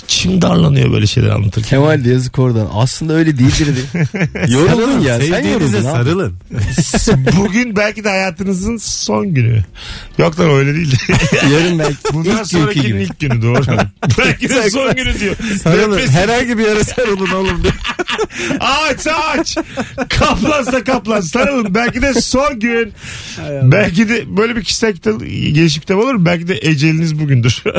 içim 0.04 0.42
darlanıyor 0.42 0.92
böyle 0.92 1.08
şeyler 1.08 1.30
anlatırken. 1.30 1.70
Kemal 1.70 2.06
de 2.06 2.10
yazık 2.10 2.40
oradan. 2.40 2.68
Aslında 2.74 3.14
öyle 3.14 3.38
değildir 3.40 3.68
de. 3.76 4.08
Yoruldun 4.54 5.00
ya. 5.00 5.20
Sen 5.20 5.26
Sevdiğinize 5.28 5.78
yoruldun 5.78 5.92
sarılın. 5.92 6.34
Bugün 7.38 7.76
belki 7.76 8.04
de 8.04 8.10
hayatınızın 8.10 8.78
son 8.78 9.34
günü. 9.34 9.64
Yok 10.18 10.40
lan 10.40 10.50
öyle 10.50 10.76
değil. 10.76 10.96
Yarın 11.54 11.80
belki 11.80 11.96
Bundan 12.14 12.38
ilk 12.38 12.48
sonrakinin 12.48 12.88
gibi. 12.88 13.02
ilk 13.02 13.20
günü 13.20 13.42
doğru. 13.42 13.62
belki 14.18 14.50
de 14.50 14.70
son 14.70 14.96
günü 14.96 15.20
diyor. 15.20 15.36
Sarılın. 15.64 16.08
Herhangi 16.08 16.58
bir 16.58 16.64
yere 16.66 16.84
sarılın 16.84 17.32
oğlum. 17.32 17.64
diye. 17.64 17.74
Ağaç 18.60 19.08
ağaç. 19.08 19.58
Kaplansa 20.30 20.84
kaplan. 20.84 21.22
Sarılın. 21.22 21.76
Belki 21.76 22.02
de 22.02 22.14
son 22.14 22.60
gün. 22.60 22.94
Belki 23.64 24.10
de 24.10 24.38
böyle 24.38 24.56
bir 24.56 24.64
kişisel 24.64 24.94
kitap, 24.94 25.20
gelişim 25.30 25.82
kitabı 25.82 26.02
olur? 26.02 26.26
Belki 26.26 26.48
de 26.48 26.60
eceliniz 26.62 27.20
bugündür. 27.20 27.64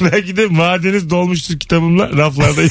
Belki 0.00 0.36
de 0.36 0.46
madeniz 0.46 1.10
dolmuştur 1.10 1.58
kitabımla 1.58 2.10
raflardayım. 2.16 2.70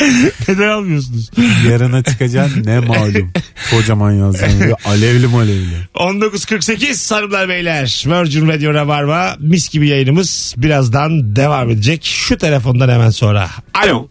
Neden 0.48 0.68
almıyorsunuz? 0.68 1.30
Yarına 1.68 2.02
çıkacaksın 2.02 2.64
ne 2.64 2.78
malum. 2.80 3.32
Kocaman 3.70 4.12
yazacaksın. 4.12 4.74
Alevli 4.84 5.26
malevli. 5.26 5.74
19.48 5.94 6.94
sarılar 6.94 7.48
beyler. 7.48 8.04
Virgin 8.06 8.48
Radio 8.48 8.74
Rabarba 8.74 9.36
mis 9.40 9.68
gibi 9.68 9.88
yayınımız 9.88 10.54
birazdan 10.56 11.36
devam 11.36 11.70
edecek. 11.70 12.04
Şu 12.04 12.38
telefondan 12.38 12.88
hemen 12.88 13.10
sonra. 13.10 13.50
Alo. 13.74 14.08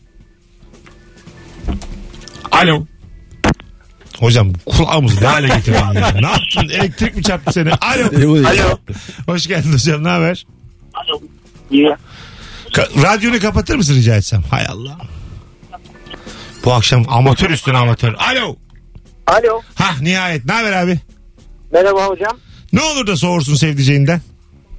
Alo. 2.51 2.85
Hocam 4.19 4.53
kulağımızı 4.65 5.23
ne 5.23 5.27
hale 5.27 5.47
getirdin 5.47 5.77
ya? 5.77 6.11
Ne 6.21 6.27
yaptın? 6.27 6.69
Elektrik 6.69 7.15
mi 7.15 7.23
çarptı 7.23 7.53
seni? 7.53 7.73
Alo. 7.73 8.47
Alo. 8.47 8.77
Hoş 9.25 9.47
geldin 9.47 9.73
hocam. 9.73 10.03
Ne 10.03 10.09
haber? 10.09 10.45
İyi. 11.71 11.95
Ka- 12.71 13.03
radyonu 13.03 13.39
kapatır 13.39 13.75
mısın 13.75 13.95
rica 13.95 14.15
etsem? 14.15 14.43
Hay 14.51 14.65
Allah. 14.69 14.97
Bu 16.65 16.73
akşam 16.73 17.05
amatör 17.09 17.49
üstüne 17.49 17.77
amatör. 17.77 18.13
Alo. 18.13 18.55
Alo. 19.27 19.61
Hah 19.75 20.01
nihayet. 20.01 20.45
Ne 20.45 20.51
haber 20.53 20.71
abi? 20.71 20.99
Merhaba 21.71 22.05
hocam. 22.07 22.37
Ne 22.73 22.81
olur 22.81 23.07
da 23.07 23.15
soğursun 23.15 23.55
sevdiceğinden? 23.55 24.21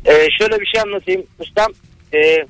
Ee, 0.07 0.27
şöyle 0.39 0.61
bir 0.61 0.67
şey 0.67 0.81
anlatayım. 0.81 1.23
Ustam 1.39 1.73
ee, 2.15 2.47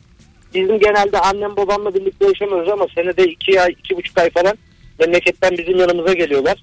bizim 0.54 0.78
genelde 0.78 1.18
annem 1.20 1.56
babamla 1.56 1.94
birlikte 1.94 2.26
yaşamıyoruz 2.26 2.68
ama 2.68 2.86
senede 2.94 3.28
iki 3.28 3.60
ay, 3.62 3.72
iki 3.84 3.96
buçuk 3.96 4.18
ay 4.18 4.30
falan 4.30 4.58
memleketten 5.00 5.58
bizim 5.58 5.78
yanımıza 5.78 6.12
geliyorlar. 6.12 6.58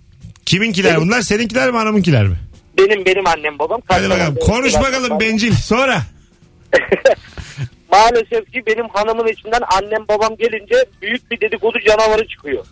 Kiminkiler 0.45 1.01
bunlar? 1.01 1.21
Seninkiler 1.21 1.71
mi 1.71 1.77
hanımınkiler 1.77 2.27
mi? 2.27 2.35
Benim 2.77 3.05
benim 3.05 3.27
annem 3.27 3.59
babam. 3.59 3.81
Hadi 3.87 4.09
bakalım. 4.09 4.35
Konuş 4.35 4.73
bakalım 4.73 5.19
bencil. 5.19 5.53
Sonra. 5.53 6.01
Maalesef 7.91 8.51
ki 8.53 8.63
benim 8.67 8.89
hanımın 8.93 9.27
içinden 9.27 9.61
annem 9.77 10.07
babam 10.09 10.35
gelince 10.37 10.75
büyük 11.01 11.31
bir 11.31 11.41
dedikodu 11.41 11.77
canavarı 11.87 12.27
çıkıyor. 12.27 12.65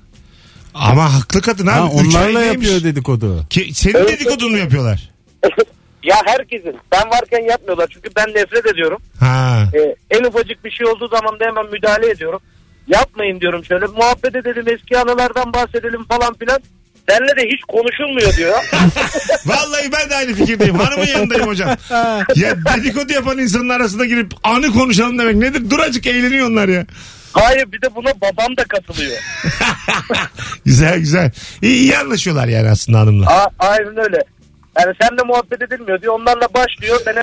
Ama 0.74 1.14
haklı 1.14 1.42
kadın 1.42 1.68
Ha, 1.68 1.82
abi. 1.84 1.92
Onlarla 1.94 2.42
yapıyor 2.44 2.84
dedikodu. 2.84 3.46
Ki, 3.50 3.74
senin 3.74 3.96
Evet. 3.96 4.10
dedikodunu 4.10 4.50
mu 4.50 4.58
yapıyorlar? 4.58 5.10
ya 6.04 6.16
herkesin. 6.26 6.76
Ben 6.92 7.10
varken 7.10 7.44
yapmıyorlar 7.50 7.88
çünkü 7.94 8.10
ben 8.16 8.30
nefret 8.30 8.66
ediyorum. 8.66 9.02
Ha. 9.20 9.64
Ee, 9.76 9.96
en 10.12 10.24
ufacık 10.24 10.66
bir 10.66 10.72
şey 10.72 10.88
olduğu 10.88 11.08
zaman 11.08 11.40
da 11.40 11.46
hemen 11.46 11.66
müdahale 11.72 12.10
ediyorum. 12.10 12.40
Yapmayın 12.88 13.40
diyorum 13.42 13.66
şöyle 13.66 13.86
muhabbet 13.86 14.36
edelim 14.36 14.66
eski 14.68 14.98
anılardan 15.00 15.54
bahsedelim 15.54 16.04
falan 16.06 16.34
filan. 16.34 16.60
Benle 17.08 17.28
de 17.38 17.42
hiç 17.48 17.62
konuşulmuyor 17.68 18.36
diyor. 18.38 18.56
Vallahi 19.46 19.92
ben 19.92 20.10
de 20.10 20.16
aynı 20.16 20.34
fikirdeyim. 20.34 20.76
Hanımın 20.76 21.06
yanındayım 21.06 21.48
hocam. 21.48 21.70
ya 22.36 22.56
dedikodu 22.78 23.14
yapan 23.14 23.38
insanın 23.38 23.70
arasında 23.70 24.06
girip 24.06 24.32
anı 24.44 24.72
konuşalım 24.74 25.20
demek 25.20 25.36
nedir? 25.36 25.70
Duracık 25.70 26.08
eğleniyor 26.08 26.50
onlar 26.50 26.68
ya. 26.68 26.86
Hayır 27.34 27.72
bir 27.72 27.82
de 27.82 27.96
buna 27.96 28.22
babam 28.22 28.58
da 28.58 28.64
katılıyor. 28.64 29.18
Güzel 30.66 31.00
güzel. 31.00 31.32
İyi, 31.62 31.76
iyi 31.78 31.98
anlaşıyorlar 31.98 32.48
yani 32.48 32.70
aslında 32.70 33.00
hanımla. 33.00 33.28
A- 33.28 33.50
aynen 33.60 33.98
öyle. 33.98 34.18
Yani 34.80 34.96
senle 35.02 35.24
muhabbet 35.26 35.62
edilmiyor 35.62 36.02
diyor. 36.02 36.20
Onlarla 36.20 36.48
başlıyor. 36.54 37.00
Ben 37.06 37.16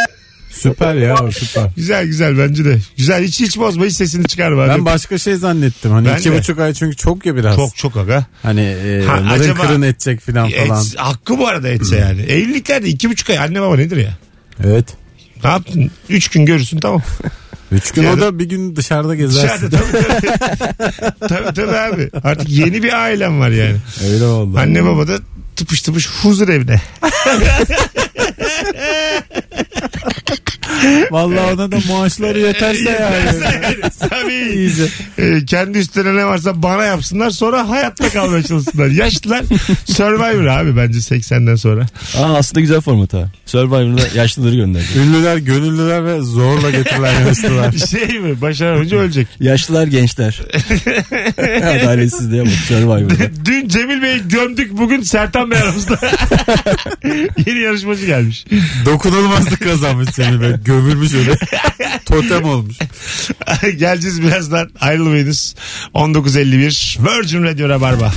Süper 0.53 0.95
ya 0.95 1.17
o 1.23 1.31
süper. 1.31 1.71
Güzel 1.77 2.07
güzel 2.07 2.39
bence 2.39 2.65
de. 2.65 2.79
Güzel 2.97 3.25
hiç 3.25 3.41
hiç 3.41 3.59
bozma 3.59 3.85
hiç 3.85 3.93
sesini 3.97 4.27
çıkarma. 4.27 4.69
Ben 4.69 4.85
başka 4.85 5.19
şey 5.19 5.35
zannettim. 5.37 5.91
Hani 5.91 6.09
Ben 6.09 6.17
iki 6.19 6.31
de. 6.31 6.39
buçuk 6.39 6.59
ay 6.59 6.75
çünkü 6.75 6.97
çok 6.97 7.27
ya 7.27 7.37
biraz. 7.37 7.57
Çok 7.57 7.77
çok 7.77 7.97
aga. 7.97 8.27
Hani 8.43 8.61
e, 8.61 9.05
Ha, 9.07 9.17
mırın 9.17 9.29
acaba- 9.29 9.63
kırın 9.67 9.83
edecek 9.83 10.21
filan 10.21 10.51
falan. 10.51 10.85
Et, 10.85 10.95
hakkı 10.99 11.39
bu 11.39 11.49
arada 11.49 11.69
etse 11.69 11.97
yani. 11.97 12.23
Evliliklerde 12.23 12.89
iki 12.89 13.11
buçuk 13.11 13.31
ay 13.31 13.39
anne 13.39 13.61
baba 13.61 13.77
nedir 13.77 13.97
ya? 13.97 14.19
Evet. 14.65 14.87
Ne 15.45 15.51
yaptın? 15.51 15.91
Üç 16.09 16.29
gün 16.29 16.47
görürsün 16.47 16.79
tamam. 16.81 17.03
Üç 17.73 17.91
gün 17.93 18.03
Yani- 18.03 18.15
o 18.17 18.21
da 18.21 18.39
bir 18.39 18.45
gün 18.49 18.77
dışarıda 18.77 19.15
gezersin. 19.15 19.71
Dışarıda 19.71 19.77
tabii 19.93 20.03
tabii. 20.21 21.29
tabii 21.29 21.55
tabii 21.55 21.77
abi. 21.77 22.11
Artık 22.25 22.49
yeni 22.49 22.83
bir 22.83 22.93
ailem 23.03 23.41
var 23.41 23.49
yani. 23.51 23.77
Öyle 24.13 24.25
oldu. 24.25 24.59
Anne 24.59 24.85
baba 24.85 25.09
da 25.09 25.19
tıpış 25.57 25.83
tıpış 25.83 26.09
huzur 26.23 26.49
evde. 26.49 26.81
Vallahi 31.11 31.55
ona 31.55 31.73
da 31.73 31.79
maaşları 31.89 32.41
yeterse 32.41 32.91
yani. 33.01 33.81
Tabii. 34.01 34.53
İyice. 34.55 34.85
Ee, 35.19 35.45
kendi 35.47 35.79
üstlerine 35.79 36.17
ne 36.17 36.27
varsa 36.27 36.63
bana 36.63 36.85
yapsınlar 36.85 37.31
sonra 37.31 37.69
hayatta 37.69 38.09
kalmaya 38.09 38.43
çalışsınlar. 38.43 38.87
Yaşlılar 38.87 39.45
Survivor 39.85 40.47
abi 40.47 40.77
bence 40.77 40.99
80'den 40.99 41.55
sonra. 41.57 41.87
Aa, 42.19 42.37
aslında 42.37 42.61
güzel 42.61 42.81
format 42.81 43.13
ha. 43.15 43.31
Survivor'da 43.47 44.03
yaşlıları 44.19 44.57
gönderdi. 44.57 44.87
Ünlüler, 44.99 45.37
gönüllüler 45.37 46.05
ve 46.05 46.21
zorla 46.21 46.71
getirilen 46.71 47.27
yaşlılar. 47.27 47.73
Şey 47.91 48.19
mi 48.19 48.41
başaramayınca 48.41 48.97
ölecek. 48.97 49.27
Yaşlılar 49.41 49.87
gençler. 49.87 50.41
Adaletsizliğe 51.63 52.43
bak 52.45 52.53
Survivor'da. 52.69 53.15
Dün 53.45 53.69
Cemil 53.69 54.03
Bey'i 54.03 54.29
gömdük 54.29 54.79
bugün 54.79 55.03
Sertan 55.03 55.51
Bey 55.51 55.59
aramızda. 55.59 55.99
Yeni 57.47 57.59
yarışmacı 57.59 58.07
gelmiş. 58.07 58.45
Dokunulmazlık 58.87 59.61
kazanmış 59.63 60.09
seni 60.15 60.41
be. 60.41 60.61
Gömülmüş 60.73 61.15
öyle. 61.15 61.39
Totem 62.05 62.45
olmuş. 62.45 62.77
Geleceğiz 63.79 64.23
birazdan 64.23 64.71
ayrılmayınız. 64.81 65.55
19.51 65.95 67.19
Virgin 67.19 67.45
Radio 67.45 67.69
Rabarba. 67.69 68.13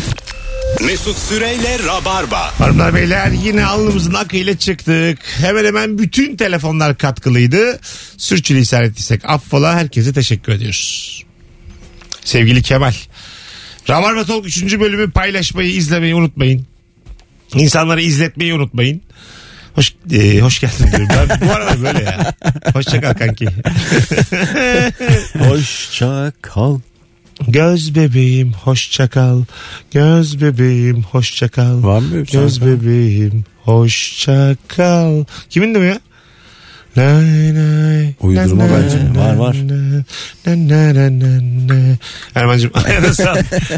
Mesut 0.86 1.18
Süreyle 1.18 1.80
Rabarba. 1.88 2.60
Hanımlar 2.60 2.96
beyler 2.96 3.32
yine 3.32 3.66
alnımızın 3.66 4.14
akıyla 4.14 4.58
çıktık. 4.58 5.20
Hemen 5.42 5.66
hemen 5.66 5.98
bütün 5.98 6.36
telefonlar 6.36 6.98
katkılıydı. 6.98 7.80
Sürçülisan 8.18 8.84
ettiysek 8.84 9.22
affola 9.26 9.76
herkese 9.76 10.14
teşekkür 10.14 10.52
ediyoruz. 10.52 11.24
Sevgili 12.24 12.64
Kemal. 12.64 12.94
Rabarba 13.90 14.26
Talk 14.26 14.46
3. 14.46 14.80
bölümü 14.80 15.12
paylaşmayı, 15.12 15.70
izlemeyi 15.70 16.16
unutmayın. 16.16 16.66
İnsanları 17.56 18.02
izletmeyi 18.02 18.54
unutmayın. 18.54 19.02
Hoş, 19.76 19.94
e, 20.14 20.40
hoş 20.40 20.60
geldin 20.60 20.88
diyorum. 20.88 21.08
Ben 21.30 21.48
bu 21.50 21.54
arada 21.54 21.82
böyle 21.84 22.04
ya. 22.04 22.34
Hoşça 22.74 23.02
kal 23.02 23.14
kanki. 23.14 23.48
Hoşça 25.40 26.32
kal. 26.42 26.80
Göz 27.48 27.96
bebeğim 27.96 28.54
hoşça 28.54 29.08
kal. 29.08 29.44
Göz 29.92 30.42
bebeğim 30.42 31.04
hoşça 31.04 31.48
kal. 31.48 31.84
Var 31.84 32.00
mı 32.00 32.12
böyle 32.12 32.24
bir 32.28 32.32
Göz 32.32 32.60
şarkı? 32.60 32.66
bebeğim 32.82 33.44
hoşça 33.64 34.56
kal. 34.68 35.24
Kimin 35.50 35.76
de 35.76 35.80
bu 35.80 35.84
ya? 35.84 36.00
Lay 36.98 37.56
lay, 37.56 38.14
Uydurma 38.22 38.68
na, 38.68 38.70
bence. 38.84 39.14
na, 39.14 39.20
Var, 39.20 39.36
var. 39.36 39.56
na, 39.68 40.56
na, 40.56 40.94
na, 40.94 41.20
na, 41.20 41.42
na. 41.68 41.98
Erman'cığım 42.36 42.72
ayağına 42.86 43.14
sağ 43.14 43.36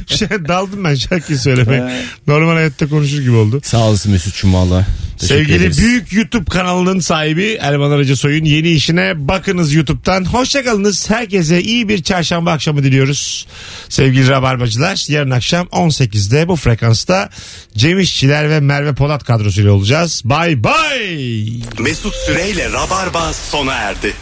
şey, 0.08 0.28
Daldım 0.30 0.84
ben 0.84 0.96
şarkıyı 0.96 1.40
söylemeye. 1.40 2.02
Normal 2.28 2.54
hayatta 2.54 2.90
konuşur 2.90 3.22
gibi 3.22 3.32
oldu. 3.36 3.62
Sağ 3.64 3.78
olasın 3.78 4.12
Mesut'cum 4.12 4.54
valla. 4.54 4.86
Teşekkür 5.20 5.36
Sevgili 5.36 5.56
ederiz. 5.58 5.78
büyük 5.78 6.14
YouTube 6.14 6.46
kanalının 6.46 7.00
sahibi 7.00 7.58
Erman 7.62 7.92
Aracı 7.92 8.16
Soy'un 8.18 8.46
yeni 8.46 8.70
işine 8.70 9.28
bakınız 9.28 9.74
YouTube'dan. 9.74 10.26
Hoşçakalınız. 10.26 11.10
Herkese 11.10 11.62
iyi 11.62 11.90
bir 11.90 12.04
çarşamba 12.04 12.52
akşamı 12.52 12.84
diliyoruz. 12.84 13.48
Sevgili 13.90 14.30
Rabarbacılar 14.30 15.06
yarın 15.12 15.32
akşam 15.32 15.66
18'de 15.68 16.48
bu 16.48 16.56
frekansta 16.56 17.30
Cem 17.78 18.00
İşçiler 18.00 18.50
ve 18.50 18.60
Merve 18.60 18.94
Polat 18.96 19.24
kadrosuyla 19.24 19.72
olacağız. 19.72 20.22
Bye 20.26 20.64
bye. 20.64 21.62
Mesut 21.80 22.16
Süreyle 22.16 22.72
Rabarba 22.72 23.34
sona 23.34 23.74
erdi. 23.74 24.14